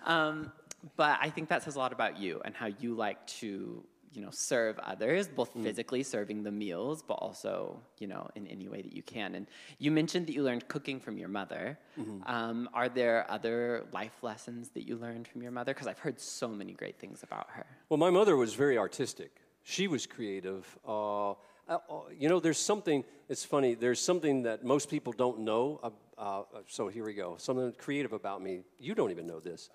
um, 0.06 0.50
but 0.96 1.18
I 1.20 1.30
think 1.30 1.50
that 1.50 1.62
says 1.62 1.76
a 1.76 1.78
lot 1.78 1.92
about 1.92 2.18
you 2.18 2.42
and 2.44 2.52
how 2.52 2.66
you 2.66 2.94
like 2.94 3.24
to, 3.38 3.84
you 4.14 4.22
know, 4.22 4.30
serve 4.30 4.78
others, 4.78 5.28
both 5.28 5.50
physically 5.62 6.02
serving 6.02 6.42
the 6.42 6.50
meals, 6.52 7.02
but 7.02 7.14
also, 7.14 7.80
you 7.98 8.06
know, 8.06 8.28
in 8.34 8.46
any 8.46 8.68
way 8.68 8.80
that 8.80 8.92
you 8.92 9.02
can. 9.02 9.34
And 9.34 9.46
you 9.78 9.90
mentioned 9.90 10.26
that 10.28 10.32
you 10.32 10.42
learned 10.42 10.68
cooking 10.68 11.00
from 11.00 11.18
your 11.18 11.28
mother. 11.28 11.78
Um, 12.26 12.68
are 12.72 12.88
there 12.88 13.26
other 13.28 13.84
life 13.92 14.22
lessons 14.22 14.70
that 14.70 14.86
you 14.86 14.96
learned 14.96 15.26
from 15.28 15.42
your 15.42 15.50
mother? 15.52 15.74
Because 15.74 15.86
I've 15.86 15.98
heard 15.98 16.20
so 16.20 16.48
many 16.48 16.72
great 16.72 16.98
things 16.98 17.22
about 17.22 17.48
her. 17.50 17.66
Well, 17.88 17.98
my 17.98 18.10
mother 18.10 18.36
was 18.36 18.54
very 18.54 18.78
artistic. 18.78 19.30
She 19.62 19.88
was 19.88 20.06
creative. 20.06 20.78
Uh, 20.86 21.30
uh, 21.32 21.34
uh, 21.68 21.78
you 22.16 22.28
know, 22.28 22.40
there's 22.40 22.58
something, 22.58 23.04
it's 23.28 23.44
funny, 23.44 23.74
there's 23.74 24.00
something 24.00 24.42
that 24.42 24.64
most 24.64 24.90
people 24.90 25.12
don't 25.12 25.40
know. 25.40 25.80
Uh, 25.82 25.90
uh, 26.18 26.42
so 26.68 26.88
here 26.88 27.04
we 27.04 27.14
go. 27.14 27.36
Something 27.38 27.72
creative 27.78 28.12
about 28.12 28.42
me. 28.42 28.60
You 28.78 28.94
don't 28.94 29.10
even 29.10 29.26
know 29.26 29.40
this. 29.40 29.70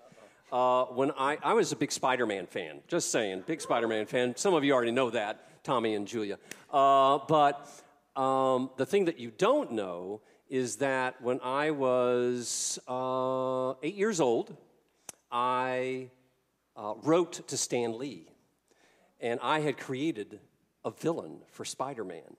Uh, 0.52 0.84
when 0.86 1.12
I, 1.12 1.38
I 1.42 1.54
was 1.54 1.72
a 1.72 1.76
big 1.76 1.92
Spider 1.92 2.26
Man 2.26 2.46
fan, 2.46 2.80
just 2.88 3.12
saying, 3.12 3.44
big 3.46 3.60
Spider 3.60 3.86
Man 3.86 4.06
fan. 4.06 4.34
Some 4.36 4.54
of 4.54 4.64
you 4.64 4.72
already 4.72 4.90
know 4.90 5.10
that, 5.10 5.62
Tommy 5.62 5.94
and 5.94 6.06
Julia. 6.06 6.38
Uh, 6.72 7.18
but 7.28 7.68
um, 8.16 8.70
the 8.76 8.86
thing 8.86 9.04
that 9.04 9.18
you 9.18 9.30
don't 9.30 9.72
know 9.72 10.20
is 10.48 10.76
that 10.76 11.22
when 11.22 11.40
I 11.44 11.70
was 11.70 12.78
uh, 12.88 13.74
eight 13.82 13.94
years 13.94 14.20
old, 14.20 14.56
I 15.30 16.10
uh, 16.76 16.94
wrote 17.02 17.46
to 17.46 17.56
Stan 17.56 17.96
Lee 17.96 18.26
and 19.20 19.38
I 19.42 19.60
had 19.60 19.78
created 19.78 20.40
a 20.84 20.90
villain 20.90 21.38
for 21.50 21.64
Spider-Man, 21.64 22.36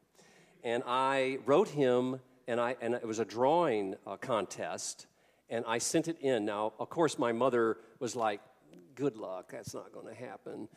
and 0.64 0.84
I 0.86 1.38
wrote 1.46 1.70
him, 1.70 2.20
and 2.48 2.60
I 2.60 2.76
and 2.82 2.96
it 2.96 3.06
was 3.06 3.20
a 3.20 3.26
drawing 3.26 3.96
uh, 4.06 4.18
contest, 4.18 5.06
and 5.52 5.64
I 5.68 5.78
sent 5.78 6.08
it 6.08 6.18
in. 6.22 6.46
Now, 6.46 6.74
of 6.80 6.90
course, 6.90 7.20
my 7.20 7.32
mother 7.32 7.78
was 8.00 8.16
like, 8.16 8.42
"Good 8.96 9.18
luck, 9.18 9.52
that's 9.52 9.76
not 9.76 9.92
going 9.92 10.08
to 10.08 10.16
happen," 10.16 10.68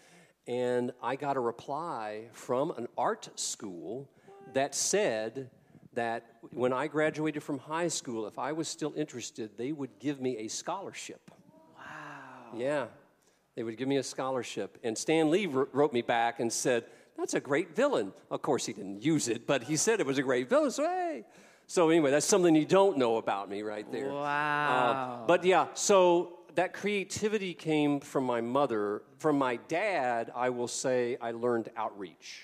and 0.47 0.93
I 1.03 1.17
got 1.17 1.39
a 1.39 1.41
reply 1.41 2.29
from 2.33 2.73
an 2.73 2.89
art 2.99 3.31
school 3.37 4.11
that 4.53 4.75
said 4.75 5.49
that 5.95 6.25
when 6.53 6.73
I 6.73 6.87
graduated 6.89 7.43
from 7.43 7.59
high 7.59 7.89
school, 7.89 8.27
if 8.27 8.39
I 8.39 8.53
was 8.53 8.69
still 8.69 8.93
interested, 8.97 9.57
they 9.57 9.73
would 9.73 9.99
give 9.99 10.21
me 10.21 10.39
a 10.39 10.49
scholarship. 10.49 11.31
Wow. 11.77 12.59
Yeah, 12.59 12.87
they 13.55 13.63
would 13.63 13.77
give 13.77 13.89
me 13.89 13.97
a 13.97 14.03
scholarship. 14.03 14.79
And 14.83 14.97
Stan 14.99 15.31
Lee 15.31 15.47
wr- 15.47 15.65
wrote 15.73 15.93
me 15.93 16.03
back 16.03 16.41
and 16.41 16.53
said, 16.53 16.85
That's 17.17 17.35
a 17.35 17.41
great 17.41 17.75
villain. 17.75 18.13
Of 18.31 18.43
course, 18.43 18.67
he 18.67 18.73
didn't 18.73 19.03
use 19.03 19.29
it, 19.29 19.47
but 19.47 19.63
he 19.65 19.77
said 19.77 20.01
it 20.01 20.07
was 20.07 20.19
a 20.19 20.23
great 20.23 20.49
villain. 20.49 20.71
So, 20.71 20.85
hey. 20.85 21.25
So, 21.67 21.89
anyway, 21.89 22.11
that's 22.11 22.27
something 22.27 22.55
you 22.55 22.67
don't 22.67 22.99
know 22.99 23.17
about 23.17 23.49
me 23.49 23.63
right 23.63 23.91
there. 23.91 24.11
Wow. 24.11 25.23
Uh, 25.23 25.27
but 25.27 25.45
yeah, 25.45 25.69
so 25.75 26.41
that 26.55 26.73
creativity 26.73 27.55
came 27.55 28.01
from 28.01 28.25
my 28.25 28.41
mother. 28.41 29.03
From 29.19 29.39
my 29.39 29.57
dad, 29.69 30.31
I 30.35 30.51
will 30.51 30.69
say 30.69 31.17
I 31.21 31.33
learned 31.33 31.71
outreach. 31.77 32.43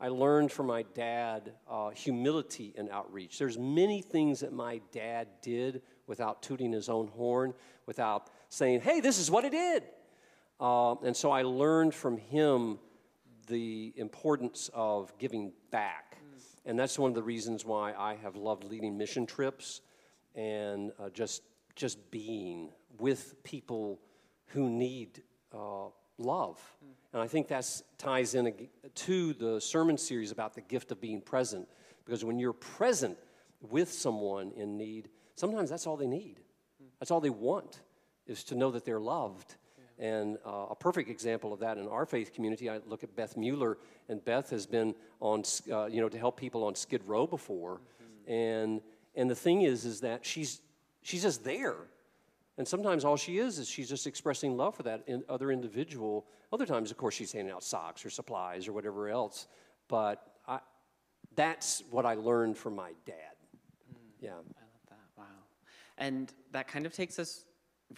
I 0.00 0.08
learned 0.08 0.50
from 0.50 0.66
my 0.66 0.82
dad 0.94 1.52
uh, 1.70 1.90
humility 1.90 2.74
and 2.76 2.90
outreach. 2.90 3.38
There's 3.38 3.56
many 3.56 4.02
things 4.02 4.40
that 4.40 4.52
my 4.52 4.80
dad 4.90 5.28
did 5.42 5.82
without 6.08 6.42
tooting 6.42 6.72
his 6.72 6.88
own 6.88 7.06
horn, 7.06 7.54
without 7.86 8.28
saying, 8.48 8.80
"Hey, 8.80 8.98
this 8.98 9.18
is 9.18 9.30
what 9.30 9.44
it 9.44 9.52
did." 9.52 9.84
Uh, 10.58 10.96
and 11.04 11.16
so 11.16 11.30
I 11.30 11.42
learned 11.42 11.94
from 11.94 12.18
him 12.18 12.80
the 13.46 13.92
importance 13.96 14.70
of 14.74 15.16
giving 15.18 15.52
back, 15.70 16.18
and 16.64 16.78
that's 16.78 16.98
one 16.98 17.10
of 17.10 17.14
the 17.14 17.22
reasons 17.22 17.64
why 17.64 17.92
I 17.92 18.16
have 18.22 18.36
loved 18.36 18.64
leading 18.64 18.96
mission 18.96 19.26
trips 19.26 19.80
and 20.34 20.92
uh, 20.98 21.10
just 21.10 21.42
just 21.74 22.10
being 22.10 22.70
with 22.98 23.42
people 23.44 23.98
who 24.48 24.68
need 24.68 25.22
uh, 25.54 25.86
love. 26.18 26.60
And 27.12 27.22
I 27.22 27.26
think 27.26 27.48
that 27.48 27.66
ties 27.98 28.34
in 28.34 28.52
to 28.94 29.32
the 29.34 29.60
sermon 29.60 29.96
series 29.96 30.30
about 30.30 30.54
the 30.54 30.60
gift 30.60 30.92
of 30.92 31.00
being 31.00 31.20
present. 31.20 31.68
Because 32.04 32.24
when 32.24 32.38
you're 32.38 32.52
present 32.52 33.16
with 33.60 33.90
someone 33.90 34.52
in 34.56 34.76
need, 34.76 35.08
sometimes 35.34 35.70
that's 35.70 35.86
all 35.86 35.96
they 35.96 36.06
need. 36.06 36.40
That's 36.98 37.10
all 37.10 37.20
they 37.20 37.30
want 37.30 37.80
is 38.26 38.44
to 38.44 38.54
know 38.54 38.70
that 38.70 38.84
they're 38.84 39.00
loved 39.00 39.56
And 39.98 40.38
uh, 40.44 40.66
a 40.70 40.74
perfect 40.74 41.08
example 41.08 41.52
of 41.52 41.60
that 41.60 41.78
in 41.78 41.86
our 41.86 42.06
faith 42.06 42.32
community, 42.32 42.68
I 42.68 42.80
look 42.86 43.04
at 43.04 43.14
Beth 43.14 43.36
Mueller, 43.36 43.78
and 44.08 44.24
Beth 44.24 44.50
has 44.50 44.66
been 44.66 44.94
on, 45.20 45.44
uh, 45.70 45.86
you 45.86 46.00
know, 46.00 46.08
to 46.08 46.18
help 46.18 46.36
people 46.36 46.64
on 46.64 46.74
Skid 46.74 47.02
Row 47.06 47.26
before. 47.26 47.80
Mm-hmm. 47.80 48.32
And, 48.32 48.80
and 49.14 49.30
the 49.30 49.34
thing 49.34 49.62
is, 49.62 49.84
is 49.84 50.00
that 50.00 50.24
she's, 50.24 50.60
she's 51.02 51.22
just 51.22 51.44
there. 51.44 51.76
And 52.58 52.66
sometimes 52.66 53.04
all 53.04 53.16
she 53.16 53.38
is 53.38 53.58
is 53.58 53.68
she's 53.68 53.88
just 53.88 54.06
expressing 54.06 54.56
love 54.56 54.74
for 54.74 54.82
that 54.82 55.02
in 55.06 55.24
other 55.28 55.50
individual. 55.50 56.26
Other 56.52 56.66
times, 56.66 56.90
of 56.90 56.96
course, 56.96 57.14
she's 57.14 57.32
handing 57.32 57.52
out 57.52 57.62
socks 57.62 58.04
or 58.04 58.10
supplies 58.10 58.68
or 58.68 58.72
whatever 58.72 59.08
else. 59.08 59.46
But 59.88 60.22
I, 60.46 60.58
that's 61.34 61.82
what 61.90 62.04
I 62.04 62.14
learned 62.14 62.58
from 62.58 62.74
my 62.74 62.92
dad. 63.06 63.36
Mm, 63.90 63.96
yeah. 64.20 64.30
I 64.30 64.34
love 64.34 64.44
that. 64.90 64.98
Wow. 65.16 65.24
And 65.96 66.32
that 66.50 66.68
kind 66.68 66.84
of 66.84 66.92
takes 66.92 67.18
us 67.18 67.44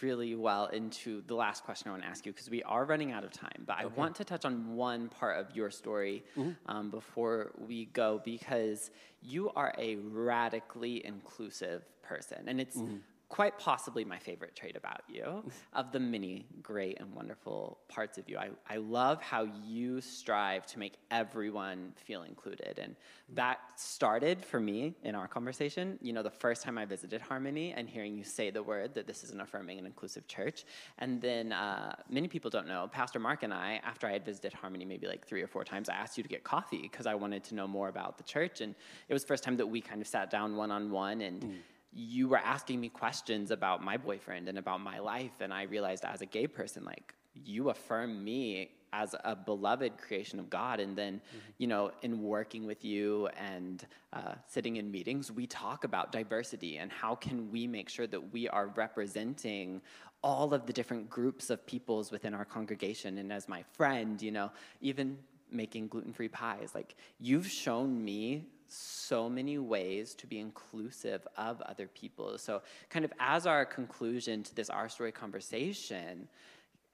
really 0.01 0.35
well 0.35 0.67
into 0.67 1.21
the 1.27 1.35
last 1.35 1.63
question 1.63 1.89
I 1.89 1.91
want 1.91 2.03
to 2.03 2.09
ask 2.09 2.25
you 2.25 2.31
because 2.31 2.49
we 2.49 2.63
are 2.63 2.85
running 2.85 3.11
out 3.11 3.23
of 3.23 3.31
time. 3.31 3.63
But 3.65 3.77
I 3.79 3.85
want 3.85 4.15
to 4.15 4.23
touch 4.23 4.45
on 4.45 4.75
one 4.75 5.09
part 5.09 5.39
of 5.39 5.55
your 5.55 5.71
story 5.71 6.23
mm-hmm. 6.37 6.51
um, 6.65 6.89
before 6.89 7.51
we 7.67 7.85
go 7.85 8.21
because 8.23 8.91
you 9.21 9.49
are 9.55 9.73
a 9.77 9.95
radically 9.97 11.05
inclusive 11.05 11.83
person. 12.01 12.43
And 12.47 12.59
it's 12.59 12.77
mm-hmm 12.77 12.97
quite 13.35 13.59
possibly 13.59 14.05
my 14.05 14.17
favorite 14.17 14.55
trait 14.55 14.77
about 14.77 15.01
you, 15.09 15.43
of 15.73 15.91
the 15.91 15.99
many 15.99 16.45
great 16.63 16.97
and 17.01 17.13
wonderful 17.13 17.77
parts 17.89 18.17
of 18.17 18.29
you. 18.29 18.37
I, 18.37 18.47
I 18.69 18.77
love 18.77 19.21
how 19.21 19.45
you 19.65 19.99
strive 19.99 20.65
to 20.67 20.79
make 20.79 20.93
everyone 21.11 21.91
feel 21.97 22.23
included. 22.23 22.79
And 22.81 22.95
that 23.33 23.59
started 23.75 24.45
for 24.45 24.61
me 24.61 24.95
in 25.03 25.15
our 25.15 25.27
conversation. 25.27 25.99
You 26.01 26.13
know, 26.13 26.23
the 26.23 26.29
first 26.29 26.63
time 26.63 26.77
I 26.77 26.85
visited 26.85 27.19
Harmony 27.19 27.73
and 27.75 27.89
hearing 27.89 28.17
you 28.17 28.23
say 28.23 28.51
the 28.51 28.63
word 28.63 28.93
that 28.93 29.05
this 29.05 29.21
is 29.21 29.31
an 29.31 29.41
affirming 29.41 29.79
and 29.79 29.85
inclusive 29.85 30.29
church. 30.29 30.63
And 30.99 31.21
then 31.21 31.51
uh, 31.51 31.93
many 32.09 32.29
people 32.29 32.49
don't 32.49 32.69
know, 32.69 32.87
Pastor 32.89 33.19
Mark 33.19 33.43
and 33.43 33.53
I, 33.53 33.81
after 33.83 34.07
I 34.07 34.13
had 34.13 34.23
visited 34.23 34.53
Harmony 34.53 34.85
maybe 34.85 35.07
like 35.07 35.27
three 35.27 35.41
or 35.41 35.47
four 35.47 35.65
times, 35.65 35.89
I 35.89 35.95
asked 35.95 36.15
you 36.15 36.23
to 36.23 36.29
get 36.29 36.45
coffee 36.45 36.83
because 36.83 37.05
I 37.05 37.15
wanted 37.15 37.43
to 37.45 37.55
know 37.55 37.67
more 37.67 37.89
about 37.89 38.17
the 38.17 38.23
church. 38.23 38.61
And 38.61 38.75
it 39.09 39.13
was 39.13 39.23
the 39.23 39.27
first 39.27 39.43
time 39.43 39.57
that 39.57 39.67
we 39.67 39.81
kind 39.81 39.99
of 39.99 40.07
sat 40.07 40.29
down 40.29 40.55
one 40.55 40.71
on 40.71 40.89
one 40.89 41.19
and 41.19 41.41
mm 41.41 41.55
you 41.95 42.27
were 42.27 42.37
asking 42.37 42.81
me 42.81 42.89
questions 42.89 43.51
about 43.51 43.81
my 43.81 43.95
boyfriend 43.95 44.49
and 44.49 44.57
about 44.57 44.81
my 44.81 44.99
life 44.99 45.31
and 45.39 45.53
i 45.53 45.63
realized 45.63 46.03
as 46.03 46.21
a 46.21 46.25
gay 46.25 46.45
person 46.45 46.83
like 46.83 47.15
you 47.33 47.69
affirm 47.69 48.23
me 48.23 48.69
as 48.91 49.15
a 49.23 49.35
beloved 49.35 49.97
creation 49.97 50.37
of 50.37 50.49
god 50.49 50.79
and 50.79 50.95
then 50.97 51.15
mm-hmm. 51.15 51.37
you 51.57 51.67
know 51.67 51.91
in 52.01 52.21
working 52.21 52.65
with 52.65 52.83
you 52.83 53.27
and 53.37 53.87
uh, 54.13 54.33
sitting 54.47 54.75
in 54.75 54.91
meetings 54.91 55.31
we 55.31 55.47
talk 55.47 55.85
about 55.85 56.11
diversity 56.11 56.77
and 56.77 56.91
how 56.91 57.15
can 57.15 57.49
we 57.49 57.65
make 57.65 57.89
sure 57.89 58.07
that 58.07 58.33
we 58.33 58.47
are 58.49 58.67
representing 58.75 59.81
all 60.21 60.53
of 60.53 60.65
the 60.65 60.73
different 60.73 61.09
groups 61.09 61.49
of 61.49 61.65
peoples 61.65 62.11
within 62.11 62.33
our 62.33 62.45
congregation 62.45 63.17
and 63.19 63.31
as 63.31 63.47
my 63.47 63.63
friend 63.73 64.21
you 64.21 64.31
know 64.31 64.51
even 64.81 65.17
making 65.51 65.87
gluten-free 65.87 66.29
pies 66.29 66.71
like 66.73 66.95
you've 67.19 67.47
shown 67.47 68.03
me 68.03 68.45
so 68.75 69.29
many 69.29 69.57
ways 69.57 70.13
to 70.15 70.27
be 70.27 70.39
inclusive 70.39 71.27
of 71.37 71.61
other 71.61 71.87
people. 71.87 72.37
So, 72.37 72.61
kind 72.89 73.05
of 73.05 73.13
as 73.19 73.45
our 73.45 73.65
conclusion 73.65 74.43
to 74.43 74.55
this 74.55 74.69
Our 74.69 74.89
Story 74.89 75.11
conversation, 75.11 76.27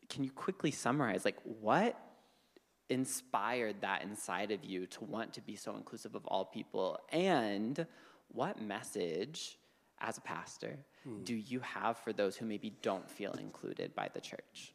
can 0.09 0.23
you 0.23 0.31
quickly 0.31 0.71
summarize 0.71 1.25
like 1.25 1.37
what 1.43 1.97
inspired 2.89 3.79
that 3.81 4.03
inside 4.03 4.51
of 4.51 4.65
you 4.65 4.85
to 4.85 5.05
want 5.05 5.33
to 5.33 5.41
be 5.41 5.55
so 5.55 5.75
inclusive 5.75 6.13
of 6.13 6.25
all 6.25 6.43
people 6.43 6.99
and 7.09 7.87
what 8.33 8.61
message 8.61 9.57
as 10.01 10.17
a 10.17 10.21
pastor 10.21 10.77
hmm. 11.03 11.23
do 11.23 11.33
you 11.33 11.61
have 11.61 11.97
for 11.97 12.11
those 12.11 12.35
who 12.35 12.45
maybe 12.45 12.73
don't 12.81 13.09
feel 13.09 13.31
included 13.33 13.95
by 13.95 14.09
the 14.13 14.19
church? 14.19 14.73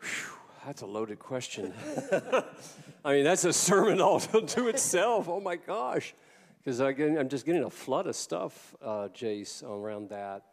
Whew. 0.00 0.43
That's 0.66 0.80
a 0.80 0.86
loaded 0.86 1.18
question. 1.18 1.74
I 3.04 3.12
mean, 3.12 3.24
that's 3.24 3.44
a 3.44 3.52
sermon 3.52 4.00
all 4.00 4.20
to 4.46 4.68
itself. 4.68 5.28
Oh 5.28 5.40
my 5.40 5.56
gosh. 5.56 6.14
Because 6.58 6.80
I'm 6.80 7.28
just 7.28 7.44
getting 7.44 7.64
a 7.64 7.70
flood 7.70 8.06
of 8.06 8.16
stuff, 8.16 8.74
uh, 8.82 9.08
Jase, 9.08 9.62
around 9.62 10.08
that. 10.08 10.44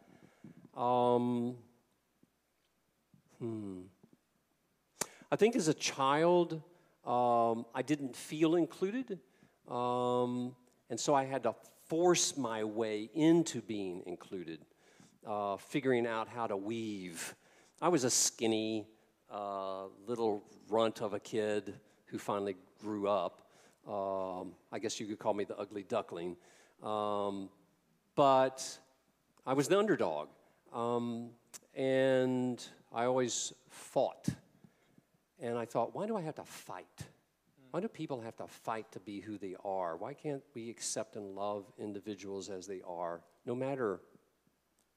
Um, 0.75 1.55
hmm. 3.39 3.81
I 5.31 5.37
think 5.37 5.55
as 5.55 5.69
a 5.69 5.73
child, 5.73 6.61
um, 7.05 7.65
I 7.73 7.81
didn't 7.81 8.13
feel 8.13 8.55
included. 8.55 9.17
Um, 9.69 10.53
and 10.89 10.99
so 10.99 11.15
I 11.15 11.23
had 11.23 11.43
to 11.43 11.55
force 11.85 12.35
my 12.35 12.65
way 12.65 13.09
into 13.13 13.61
being 13.61 14.03
included, 14.05 14.59
uh, 15.25 15.55
figuring 15.55 16.05
out 16.05 16.27
how 16.27 16.47
to 16.47 16.57
weave. 16.57 17.33
I 17.81 17.87
was 17.87 18.03
a 18.03 18.09
skinny, 18.09 18.87
uh, 19.31 19.83
little 20.07 20.43
runt 20.69 21.01
of 21.01 21.13
a 21.13 21.19
kid 21.19 21.73
who 22.05 22.17
finally 22.17 22.55
grew 22.79 23.07
up. 23.07 23.41
Um, 23.87 24.53
I 24.71 24.79
guess 24.79 24.99
you 24.99 25.07
could 25.07 25.19
call 25.19 25.33
me 25.33 25.43
the 25.43 25.57
ugly 25.57 25.83
duckling. 25.83 26.35
Um, 26.83 27.49
but 28.15 28.77
I 29.45 29.53
was 29.53 29.67
the 29.67 29.79
underdog. 29.79 30.27
Um, 30.73 31.29
and 31.75 32.63
I 32.93 33.05
always 33.05 33.53
fought. 33.69 34.27
And 35.39 35.57
I 35.57 35.65
thought, 35.65 35.95
why 35.95 36.05
do 36.05 36.15
I 36.15 36.21
have 36.21 36.35
to 36.35 36.43
fight? 36.43 37.07
Why 37.71 37.79
do 37.79 37.87
people 37.87 38.19
have 38.21 38.35
to 38.37 38.47
fight 38.47 38.91
to 38.91 38.99
be 38.99 39.21
who 39.21 39.37
they 39.37 39.55
are? 39.63 39.95
Why 39.95 40.13
can't 40.13 40.43
we 40.53 40.69
accept 40.69 41.15
and 41.15 41.35
love 41.35 41.65
individuals 41.79 42.49
as 42.49 42.67
they 42.67 42.81
are, 42.85 43.21
no 43.45 43.55
matter 43.55 44.01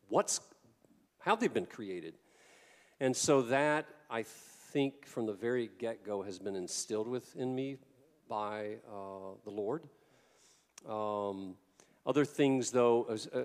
what's 0.08 0.40
how 1.20 1.36
they've 1.36 1.54
been 1.54 1.66
created? 1.66 2.14
And 3.00 3.16
so 3.16 3.42
that 3.42 3.86
I 4.10 4.22
think 4.22 5.06
from 5.06 5.26
the 5.26 5.32
very 5.32 5.70
get 5.78 6.04
go 6.04 6.22
has 6.22 6.38
been 6.38 6.56
instilled 6.56 7.08
within 7.08 7.54
me 7.54 7.76
by 8.28 8.76
uh, 8.88 9.34
the 9.44 9.50
Lord. 9.50 9.82
Um, 10.88 11.54
other 12.06 12.24
things, 12.24 12.70
though, 12.70 13.06
as, 13.10 13.26
uh, 13.28 13.44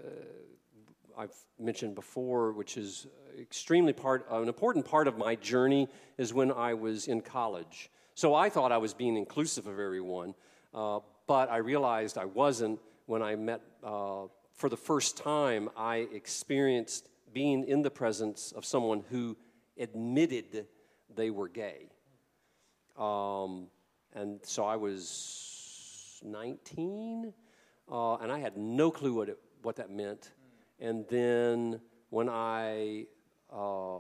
I've 1.17 1.35
mentioned 1.59 1.95
before, 1.95 2.51
which 2.51 2.77
is 2.77 3.07
extremely 3.39 3.93
part, 3.93 4.25
uh, 4.31 4.41
an 4.41 4.47
important 4.47 4.85
part 4.85 5.07
of 5.07 5.17
my 5.17 5.35
journey, 5.35 5.87
is 6.17 6.33
when 6.33 6.51
I 6.51 6.73
was 6.73 7.07
in 7.07 7.21
college. 7.21 7.89
So 8.15 8.35
I 8.35 8.49
thought 8.49 8.71
I 8.71 8.77
was 8.77 8.93
being 8.93 9.15
inclusive 9.15 9.67
of 9.67 9.79
everyone, 9.79 10.33
uh, 10.73 10.99
but 11.27 11.49
I 11.49 11.57
realized 11.57 12.17
I 12.17 12.25
wasn't 12.25 12.79
when 13.05 13.21
I 13.21 13.35
met, 13.35 13.61
uh, 13.83 14.23
for 14.53 14.69
the 14.69 14.77
first 14.77 15.17
time, 15.17 15.69
I 15.77 16.07
experienced 16.13 17.07
being 17.33 17.63
in 17.63 17.81
the 17.81 17.91
presence 17.91 18.51
of 18.51 18.65
someone 18.65 19.03
who 19.09 19.37
admitted 19.77 20.67
they 21.15 21.29
were 21.29 21.47
gay. 21.47 21.89
Um, 22.97 23.67
and 24.13 24.39
so 24.43 24.65
I 24.65 24.75
was 24.75 26.19
19, 26.23 27.33
uh, 27.91 28.15
and 28.15 28.31
I 28.31 28.39
had 28.39 28.57
no 28.57 28.91
clue 28.91 29.13
what, 29.13 29.29
it, 29.29 29.39
what 29.61 29.75
that 29.77 29.89
meant. 29.89 30.31
And 30.79 31.05
then 31.09 31.81
when 32.09 32.29
I, 32.29 33.05
uh, 33.51 33.99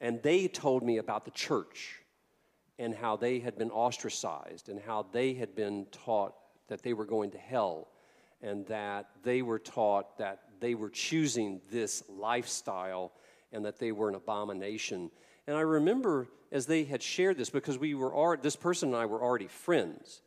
and 0.00 0.22
they 0.22 0.48
told 0.48 0.82
me 0.82 0.98
about 0.98 1.24
the 1.24 1.30
church 1.30 2.02
and 2.78 2.94
how 2.94 3.16
they 3.16 3.38
had 3.38 3.56
been 3.56 3.70
ostracized 3.70 4.68
and 4.68 4.80
how 4.80 5.06
they 5.12 5.34
had 5.34 5.54
been 5.54 5.86
taught 5.92 6.34
that 6.68 6.82
they 6.82 6.94
were 6.94 7.04
going 7.04 7.30
to 7.30 7.38
hell 7.38 7.88
and 8.40 8.66
that 8.66 9.10
they 9.22 9.42
were 9.42 9.58
taught 9.58 10.18
that 10.18 10.40
they 10.62 10.74
were 10.74 10.88
choosing 10.88 11.60
this 11.70 12.02
lifestyle 12.08 13.12
and 13.52 13.66
that 13.66 13.78
they 13.78 13.92
were 13.92 14.08
an 14.08 14.14
abomination. 14.14 15.10
And 15.46 15.56
I 15.56 15.60
remember 15.60 16.28
as 16.52 16.66
they 16.66 16.84
had 16.84 17.02
shared 17.02 17.38
this, 17.38 17.50
because 17.50 17.78
we 17.78 17.94
were 17.94 18.14
already, 18.14 18.42
this 18.42 18.56
person 18.56 18.90
and 18.90 18.96
I 18.96 19.06
were 19.06 19.20
already 19.20 19.48
friends. 19.48 20.20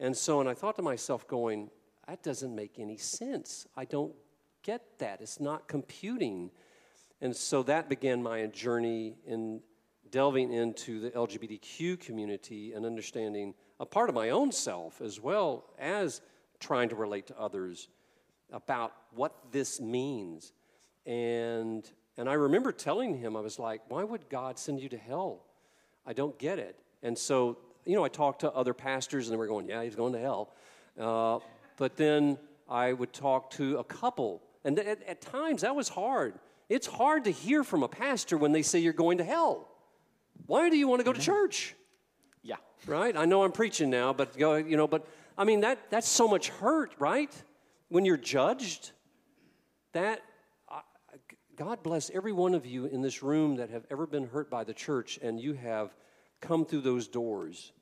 And 0.00 0.16
so, 0.16 0.40
and 0.40 0.48
I 0.48 0.54
thought 0.54 0.76
to 0.76 0.82
myself, 0.82 1.28
going, 1.28 1.70
that 2.08 2.22
doesn't 2.22 2.54
make 2.54 2.78
any 2.78 2.96
sense. 2.96 3.66
I 3.76 3.84
don't 3.84 4.14
get 4.62 4.82
that. 4.98 5.20
It's 5.20 5.38
not 5.38 5.68
computing. 5.68 6.50
And 7.20 7.36
so 7.36 7.62
that 7.64 7.90
began 7.90 8.22
my 8.22 8.46
journey 8.46 9.16
in 9.26 9.60
delving 10.10 10.52
into 10.52 11.00
the 11.00 11.10
LGBTQ 11.10 12.00
community 12.00 12.72
and 12.72 12.86
understanding 12.86 13.54
a 13.78 13.86
part 13.86 14.08
of 14.08 14.14
my 14.14 14.30
own 14.30 14.50
self 14.50 15.02
as 15.02 15.20
well 15.20 15.66
as 15.78 16.22
trying 16.58 16.88
to 16.88 16.96
relate 16.96 17.26
to 17.26 17.38
others 17.38 17.88
about 18.52 18.92
what 19.14 19.34
this 19.52 19.80
means. 19.80 20.52
And 21.06 21.88
and 22.16 22.28
I 22.28 22.34
remember 22.34 22.70
telling 22.70 23.16
him, 23.16 23.34
I 23.34 23.40
was 23.40 23.58
like, 23.58 23.80
why 23.88 24.04
would 24.04 24.28
God 24.28 24.58
send 24.58 24.78
you 24.80 24.90
to 24.90 24.98
hell? 24.98 25.42
I 26.04 26.12
don't 26.12 26.38
get 26.38 26.58
it. 26.58 26.78
And 27.02 27.16
so, 27.16 27.56
you 27.86 27.96
know, 27.96 28.04
I 28.04 28.08
talked 28.08 28.40
to 28.40 28.52
other 28.52 28.74
pastors 28.74 29.26
and 29.26 29.32
they 29.32 29.38
were 29.38 29.46
going, 29.46 29.68
yeah, 29.68 29.82
he's 29.82 29.94
going 29.94 30.12
to 30.12 30.18
hell. 30.18 30.52
Uh, 30.98 31.38
but 31.78 31.96
then 31.96 32.36
I 32.68 32.92
would 32.92 33.14
talk 33.14 33.50
to 33.52 33.78
a 33.78 33.84
couple. 33.84 34.42
And 34.64 34.78
at, 34.78 35.02
at 35.04 35.20
times 35.22 35.62
that 35.62 35.74
was 35.74 35.88
hard. 35.88 36.34
It's 36.68 36.86
hard 36.86 37.24
to 37.24 37.30
hear 37.30 37.64
from 37.64 37.82
a 37.82 37.88
pastor 37.88 38.36
when 38.36 38.52
they 38.52 38.62
say 38.62 38.80
you're 38.80 38.92
going 38.92 39.18
to 39.18 39.24
hell. 39.24 39.66
Why 40.46 40.68
do 40.68 40.76
you 40.76 40.88
want 40.88 41.00
to 41.00 41.04
go 41.04 41.12
to 41.12 41.20
church? 41.20 41.74
Yeah. 42.42 42.56
Right? 42.86 43.16
I 43.16 43.24
know 43.24 43.44
I'm 43.44 43.52
preaching 43.52 43.88
now, 43.88 44.12
but 44.12 44.36
go, 44.36 44.56
you 44.56 44.76
know, 44.76 44.86
but 44.86 45.06
I 45.38 45.44
mean 45.44 45.60
that 45.60 45.78
that's 45.90 46.08
so 46.08 46.28
much 46.28 46.50
hurt, 46.50 46.92
right? 46.98 47.32
When 47.90 48.04
you're 48.04 48.16
judged, 48.16 48.92
that 49.92 50.22
uh, 50.68 50.80
God 51.56 51.82
bless 51.82 52.08
every 52.10 52.32
one 52.32 52.54
of 52.54 52.64
you 52.64 52.86
in 52.86 53.02
this 53.02 53.20
room 53.22 53.56
that 53.56 53.70
have 53.70 53.84
ever 53.90 54.06
been 54.06 54.28
hurt 54.28 54.48
by 54.48 54.62
the 54.62 54.72
church 54.72 55.18
and 55.20 55.40
you 55.40 55.54
have 55.54 55.94
come 56.40 56.64
through 56.64 56.82
those 56.82 57.08
doors. 57.08 57.72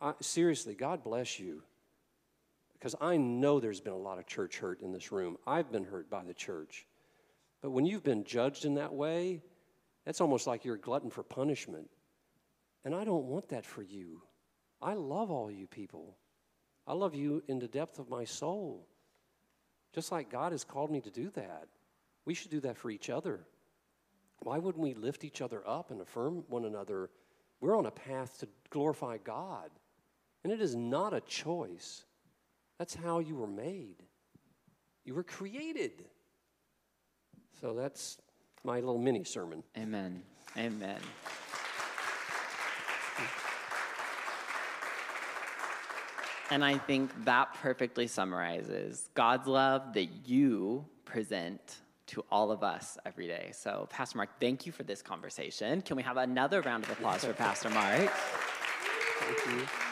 I, 0.00 0.14
seriously, 0.20 0.74
God 0.74 1.02
bless 1.02 1.40
you. 1.40 1.62
Because 2.74 2.94
I 3.00 3.16
know 3.16 3.58
there's 3.58 3.80
been 3.80 3.94
a 3.94 3.98
lot 3.98 4.18
of 4.18 4.26
church 4.26 4.58
hurt 4.58 4.80
in 4.80 4.92
this 4.92 5.10
room. 5.10 5.36
I've 5.44 5.72
been 5.72 5.84
hurt 5.84 6.08
by 6.08 6.22
the 6.22 6.34
church. 6.34 6.86
But 7.62 7.70
when 7.70 7.84
you've 7.84 8.04
been 8.04 8.22
judged 8.22 8.64
in 8.64 8.74
that 8.74 8.94
way, 8.94 9.42
that's 10.04 10.20
almost 10.20 10.46
like 10.46 10.64
you're 10.64 10.76
a 10.76 10.80
glutton 10.80 11.10
for 11.10 11.24
punishment. 11.24 11.90
And 12.84 12.94
I 12.94 13.02
don't 13.02 13.24
want 13.24 13.48
that 13.48 13.66
for 13.66 13.82
you. 13.82 14.22
I 14.80 14.94
love 14.94 15.32
all 15.32 15.50
you 15.50 15.66
people. 15.66 16.16
I 16.86 16.92
love 16.92 17.16
you 17.16 17.42
in 17.48 17.58
the 17.58 17.66
depth 17.66 17.98
of 17.98 18.08
my 18.08 18.24
soul. 18.24 18.86
Just 19.96 20.12
like 20.12 20.30
God 20.30 20.52
has 20.52 20.62
called 20.62 20.90
me 20.90 21.00
to 21.00 21.10
do 21.10 21.30
that. 21.30 21.68
We 22.26 22.34
should 22.34 22.50
do 22.50 22.60
that 22.60 22.76
for 22.76 22.90
each 22.90 23.08
other. 23.08 23.40
Why 24.42 24.58
wouldn't 24.58 24.82
we 24.82 24.92
lift 24.92 25.24
each 25.24 25.40
other 25.40 25.62
up 25.66 25.90
and 25.90 26.02
affirm 26.02 26.44
one 26.48 26.66
another? 26.66 27.08
We're 27.62 27.78
on 27.78 27.86
a 27.86 27.90
path 27.90 28.38
to 28.40 28.48
glorify 28.68 29.16
God. 29.16 29.70
And 30.44 30.52
it 30.52 30.60
is 30.60 30.76
not 30.76 31.14
a 31.14 31.22
choice. 31.22 32.04
That's 32.78 32.94
how 32.94 33.20
you 33.20 33.36
were 33.36 33.46
made. 33.46 34.02
You 35.06 35.14
were 35.14 35.24
created. 35.24 36.04
So 37.58 37.72
that's 37.72 38.18
my 38.64 38.80
little 38.80 38.98
mini 38.98 39.24
sermon. 39.24 39.62
Amen. 39.78 40.22
Amen. 40.58 41.00
And 46.50 46.64
I 46.64 46.78
think 46.78 47.10
that 47.24 47.54
perfectly 47.54 48.06
summarizes 48.06 49.08
God's 49.14 49.48
love 49.48 49.94
that 49.94 50.08
you 50.26 50.84
present 51.04 51.78
to 52.06 52.24
all 52.30 52.52
of 52.52 52.62
us 52.62 52.96
every 53.04 53.26
day. 53.26 53.50
So, 53.52 53.88
Pastor 53.90 54.18
Mark, 54.18 54.30
thank 54.40 54.64
you 54.64 54.70
for 54.70 54.84
this 54.84 55.02
conversation. 55.02 55.82
Can 55.82 55.96
we 55.96 56.04
have 56.04 56.16
another 56.16 56.60
round 56.62 56.84
of 56.84 56.90
applause 56.90 57.24
for 57.24 57.32
Pastor 57.32 57.70
Mark? 57.70 58.10
Thank 59.18 59.60
you. 59.60 59.85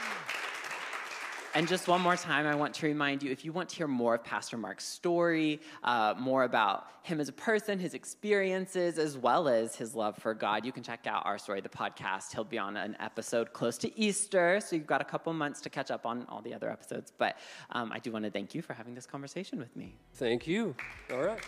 And 1.57 1.68
just 1.68 1.86
one 1.86 2.00
more 2.00 2.16
time, 2.16 2.46
I 2.48 2.57
want 2.57 2.74
to 2.74 2.86
remind 2.86 3.22
you 3.22 3.30
if 3.30 3.44
you 3.44 3.52
want 3.52 3.68
to 3.68 3.76
hear 3.76 3.86
more 3.86 4.16
of 4.16 4.24
Pastor 4.24 4.57
Mark's 4.57 4.84
story, 4.84 5.61
uh, 5.84 6.12
more 6.18 6.42
about 6.42 6.88
him 7.05 7.20
as 7.20 7.28
a 7.28 7.32
person, 7.32 7.78
his 7.78 7.94
experiences, 7.94 8.98
as 8.98 9.16
well 9.16 9.46
as 9.46 9.76
his 9.76 9.94
love 9.94 10.16
for 10.16 10.34
God, 10.34 10.66
you 10.66 10.72
can 10.72 10.82
check 10.82 11.07
out 11.07 11.24
Our 11.24 11.38
Story, 11.38 11.61
the 11.61 11.68
podcast. 11.68 12.32
He'll 12.32 12.42
be 12.42 12.59
on 12.59 12.76
an 12.76 12.96
episode 12.98 13.52
close 13.52 13.78
to 13.78 13.96
Easter, 13.96 14.59
so 14.61 14.74
you've 14.74 14.88
got 14.88 15.00
a 15.00 15.05
couple 15.05 15.32
months 15.32 15.61
to 15.61 15.70
catch 15.70 15.92
up 15.92 16.05
on 16.05 16.26
all 16.28 16.42
the 16.42 16.52
other 16.52 16.68
episodes. 16.68 17.12
But 17.16 17.38
um, 17.70 17.92
I 17.92 18.00
do 18.00 18.11
want 18.11 18.24
to 18.24 18.32
thank 18.32 18.52
you 18.52 18.61
for 18.61 18.72
having 18.72 18.96
this 18.96 19.07
conversation 19.07 19.61
with 19.61 19.76
me. 19.76 19.94
Thank 20.14 20.48
you. 20.48 20.74
All 21.12 21.22
right. 21.22 21.40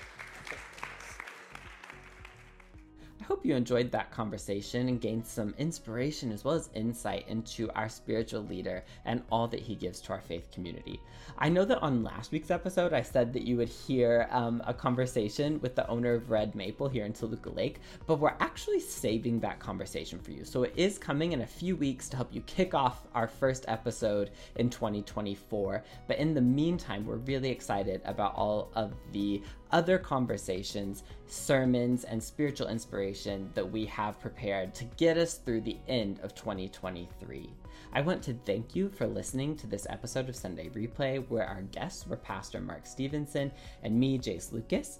Hope 3.27 3.45
you 3.45 3.57
enjoyed 3.57 3.91
that 3.91 4.13
conversation 4.13 4.89
and 4.89 5.01
gained 5.01 5.27
some 5.27 5.53
inspiration 5.59 6.31
as 6.31 6.45
well 6.45 6.55
as 6.55 6.71
insight 6.75 7.27
into 7.27 7.69
our 7.73 7.89
spiritual 7.89 8.43
leader 8.43 8.85
and 9.05 9.21
all 9.33 9.49
that 9.49 9.61
he 9.61 9.75
gives 9.75 10.01
to 10.03 10.13
our 10.13 10.21
faith 10.21 10.49
community. 10.53 11.01
I 11.37 11.49
know 11.49 11.65
that 11.65 11.83
on 11.83 12.05
last 12.05 12.31
week's 12.31 12.53
episode, 12.53 12.93
I 12.93 13.03
said 13.03 13.33
that 13.33 13.43
you 13.43 13.57
would 13.57 13.69
hear 13.69 14.29
um, 14.31 14.63
a 14.65 14.73
conversation 14.73 15.61
with 15.61 15.75
the 15.75 15.89
owner 15.89 16.15
of 16.15 16.31
Red 16.31 16.55
Maple 16.55 16.89
here 16.89 17.05
in 17.05 17.13
Toluca 17.13 17.51
Lake, 17.51 17.81
but 18.07 18.21
we're 18.21 18.35
actually 18.39 18.79
saving 18.79 19.41
that 19.41 19.59
conversation 19.59 20.21
for 20.21 20.31
you. 20.31 20.45
So 20.45 20.63
it 20.63 20.73
is 20.77 20.97
coming 20.97 21.33
in 21.33 21.41
a 21.41 21.47
few 21.47 21.75
weeks 21.75 22.09
to 22.11 22.17
help 22.17 22.33
you 22.33 22.43
kick 22.43 22.75
off 22.75 23.07
our 23.13 23.27
first 23.27 23.65
episode 23.67 24.31
in 24.55 24.71
2024. 24.71 25.83
But 26.07 26.19
in 26.19 26.33
the 26.33 26.41
meantime, 26.41 27.05
we're 27.05 27.17
really 27.17 27.51
excited 27.51 28.03
about 28.05 28.37
all 28.37 28.71
of 28.77 28.95
the 29.11 29.43
other 29.73 29.99
conversations, 29.99 31.03
sermons, 31.27 32.05
and 32.05 32.23
spiritual 32.23 32.69
inspiration 32.69 33.51
that 33.55 33.71
we 33.71 33.85
have 33.87 34.21
prepared 34.21 34.75
to 34.75 34.85
get 34.97 35.17
us 35.17 35.35
through 35.35 35.63
the 35.63 35.79
end 35.89 36.21
of 36.23 36.35
2023. 36.35 37.51
I 37.93 38.01
want 38.01 38.23
to 38.25 38.35
thank 38.45 38.75
you 38.75 38.89
for 38.89 39.07
listening 39.07 39.57
to 39.57 39.67
this 39.67 39.87
episode 39.89 40.29
of 40.29 40.37
Sunday 40.37 40.69
Replay, 40.69 41.27
where 41.29 41.47
our 41.47 41.63
guests 41.63 42.07
were 42.07 42.17
Pastor 42.17 42.61
Mark 42.61 42.87
Stevenson 42.87 43.51
and 43.83 43.99
me, 43.99 44.19
Jase 44.19 44.53
Lucas, 44.53 44.99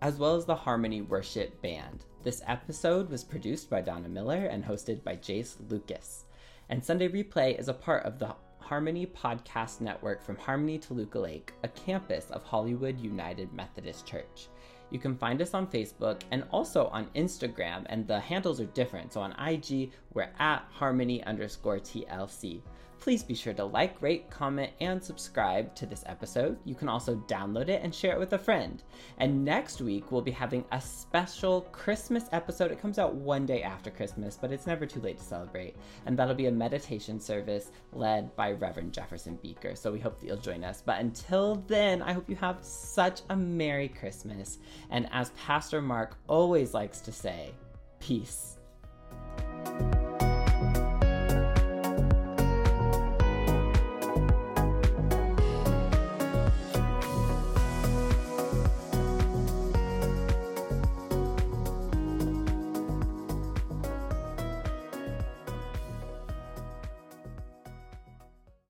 as 0.00 0.16
well 0.16 0.34
as 0.34 0.44
the 0.44 0.54
Harmony 0.54 1.02
Worship 1.02 1.60
Band. 1.62 2.04
This 2.24 2.42
episode 2.46 3.08
was 3.10 3.22
produced 3.22 3.70
by 3.70 3.80
Donna 3.80 4.08
Miller 4.08 4.46
and 4.46 4.64
hosted 4.64 5.04
by 5.04 5.16
Jase 5.16 5.56
Lucas. 5.68 6.24
And 6.68 6.84
Sunday 6.84 7.08
Replay 7.08 7.58
is 7.58 7.68
a 7.68 7.74
part 7.74 8.04
of 8.04 8.18
the 8.18 8.34
Harmony 8.62 9.06
Podcast 9.06 9.80
Network 9.80 10.22
from 10.22 10.36
Harmony 10.36 10.78
Toluca 10.78 11.18
Lake, 11.18 11.52
a 11.62 11.68
campus 11.68 12.30
of 12.30 12.42
Hollywood 12.44 12.98
United 12.98 13.52
Methodist 13.52 14.06
Church. 14.06 14.48
You 14.90 14.98
can 14.98 15.16
find 15.16 15.42
us 15.42 15.54
on 15.54 15.66
Facebook 15.66 16.20
and 16.30 16.44
also 16.50 16.86
on 16.86 17.06
Instagram, 17.16 17.84
and 17.86 18.06
the 18.06 18.20
handles 18.20 18.60
are 18.60 18.66
different. 18.66 19.12
So 19.12 19.20
on 19.20 19.32
IG, 19.32 19.90
we're 20.14 20.30
at 20.38 20.64
harmony 20.70 21.24
underscore 21.24 21.78
TLC 21.78 22.60
please 23.02 23.24
be 23.24 23.34
sure 23.34 23.52
to 23.52 23.64
like, 23.64 24.00
rate, 24.00 24.30
comment, 24.30 24.70
and 24.80 25.02
subscribe 25.02 25.74
to 25.74 25.86
this 25.86 26.04
episode. 26.06 26.56
You 26.64 26.76
can 26.76 26.88
also 26.88 27.16
download 27.26 27.68
it 27.68 27.82
and 27.82 27.92
share 27.92 28.12
it 28.12 28.18
with 28.20 28.32
a 28.32 28.38
friend. 28.38 28.80
And 29.18 29.44
next 29.44 29.80
week, 29.80 30.12
we'll 30.12 30.22
be 30.22 30.30
having 30.30 30.64
a 30.70 30.80
special 30.80 31.62
Christmas 31.72 32.26
episode. 32.30 32.70
It 32.70 32.80
comes 32.80 33.00
out 33.00 33.16
one 33.16 33.44
day 33.44 33.64
after 33.64 33.90
Christmas, 33.90 34.38
but 34.40 34.52
it's 34.52 34.68
never 34.68 34.86
too 34.86 35.00
late 35.00 35.18
to 35.18 35.24
celebrate. 35.24 35.74
And 36.06 36.16
that'll 36.16 36.36
be 36.36 36.46
a 36.46 36.52
meditation 36.52 37.18
service 37.18 37.72
led 37.92 38.36
by 38.36 38.52
Reverend 38.52 38.92
Jefferson 38.92 39.36
Beaker. 39.42 39.74
So 39.74 39.90
we 39.90 39.98
hope 39.98 40.20
that 40.20 40.26
you'll 40.28 40.36
join 40.36 40.62
us. 40.62 40.80
But 40.80 41.00
until 41.00 41.56
then, 41.66 42.02
I 42.02 42.12
hope 42.12 42.30
you 42.30 42.36
have 42.36 42.58
such 42.62 43.22
a 43.30 43.36
Merry 43.36 43.88
Christmas. 43.88 44.58
And 44.90 45.08
as 45.10 45.30
Pastor 45.30 45.82
Mark 45.82 46.18
always 46.28 46.72
likes 46.72 47.00
to 47.00 47.10
say, 47.10 47.50
peace. 47.98 48.58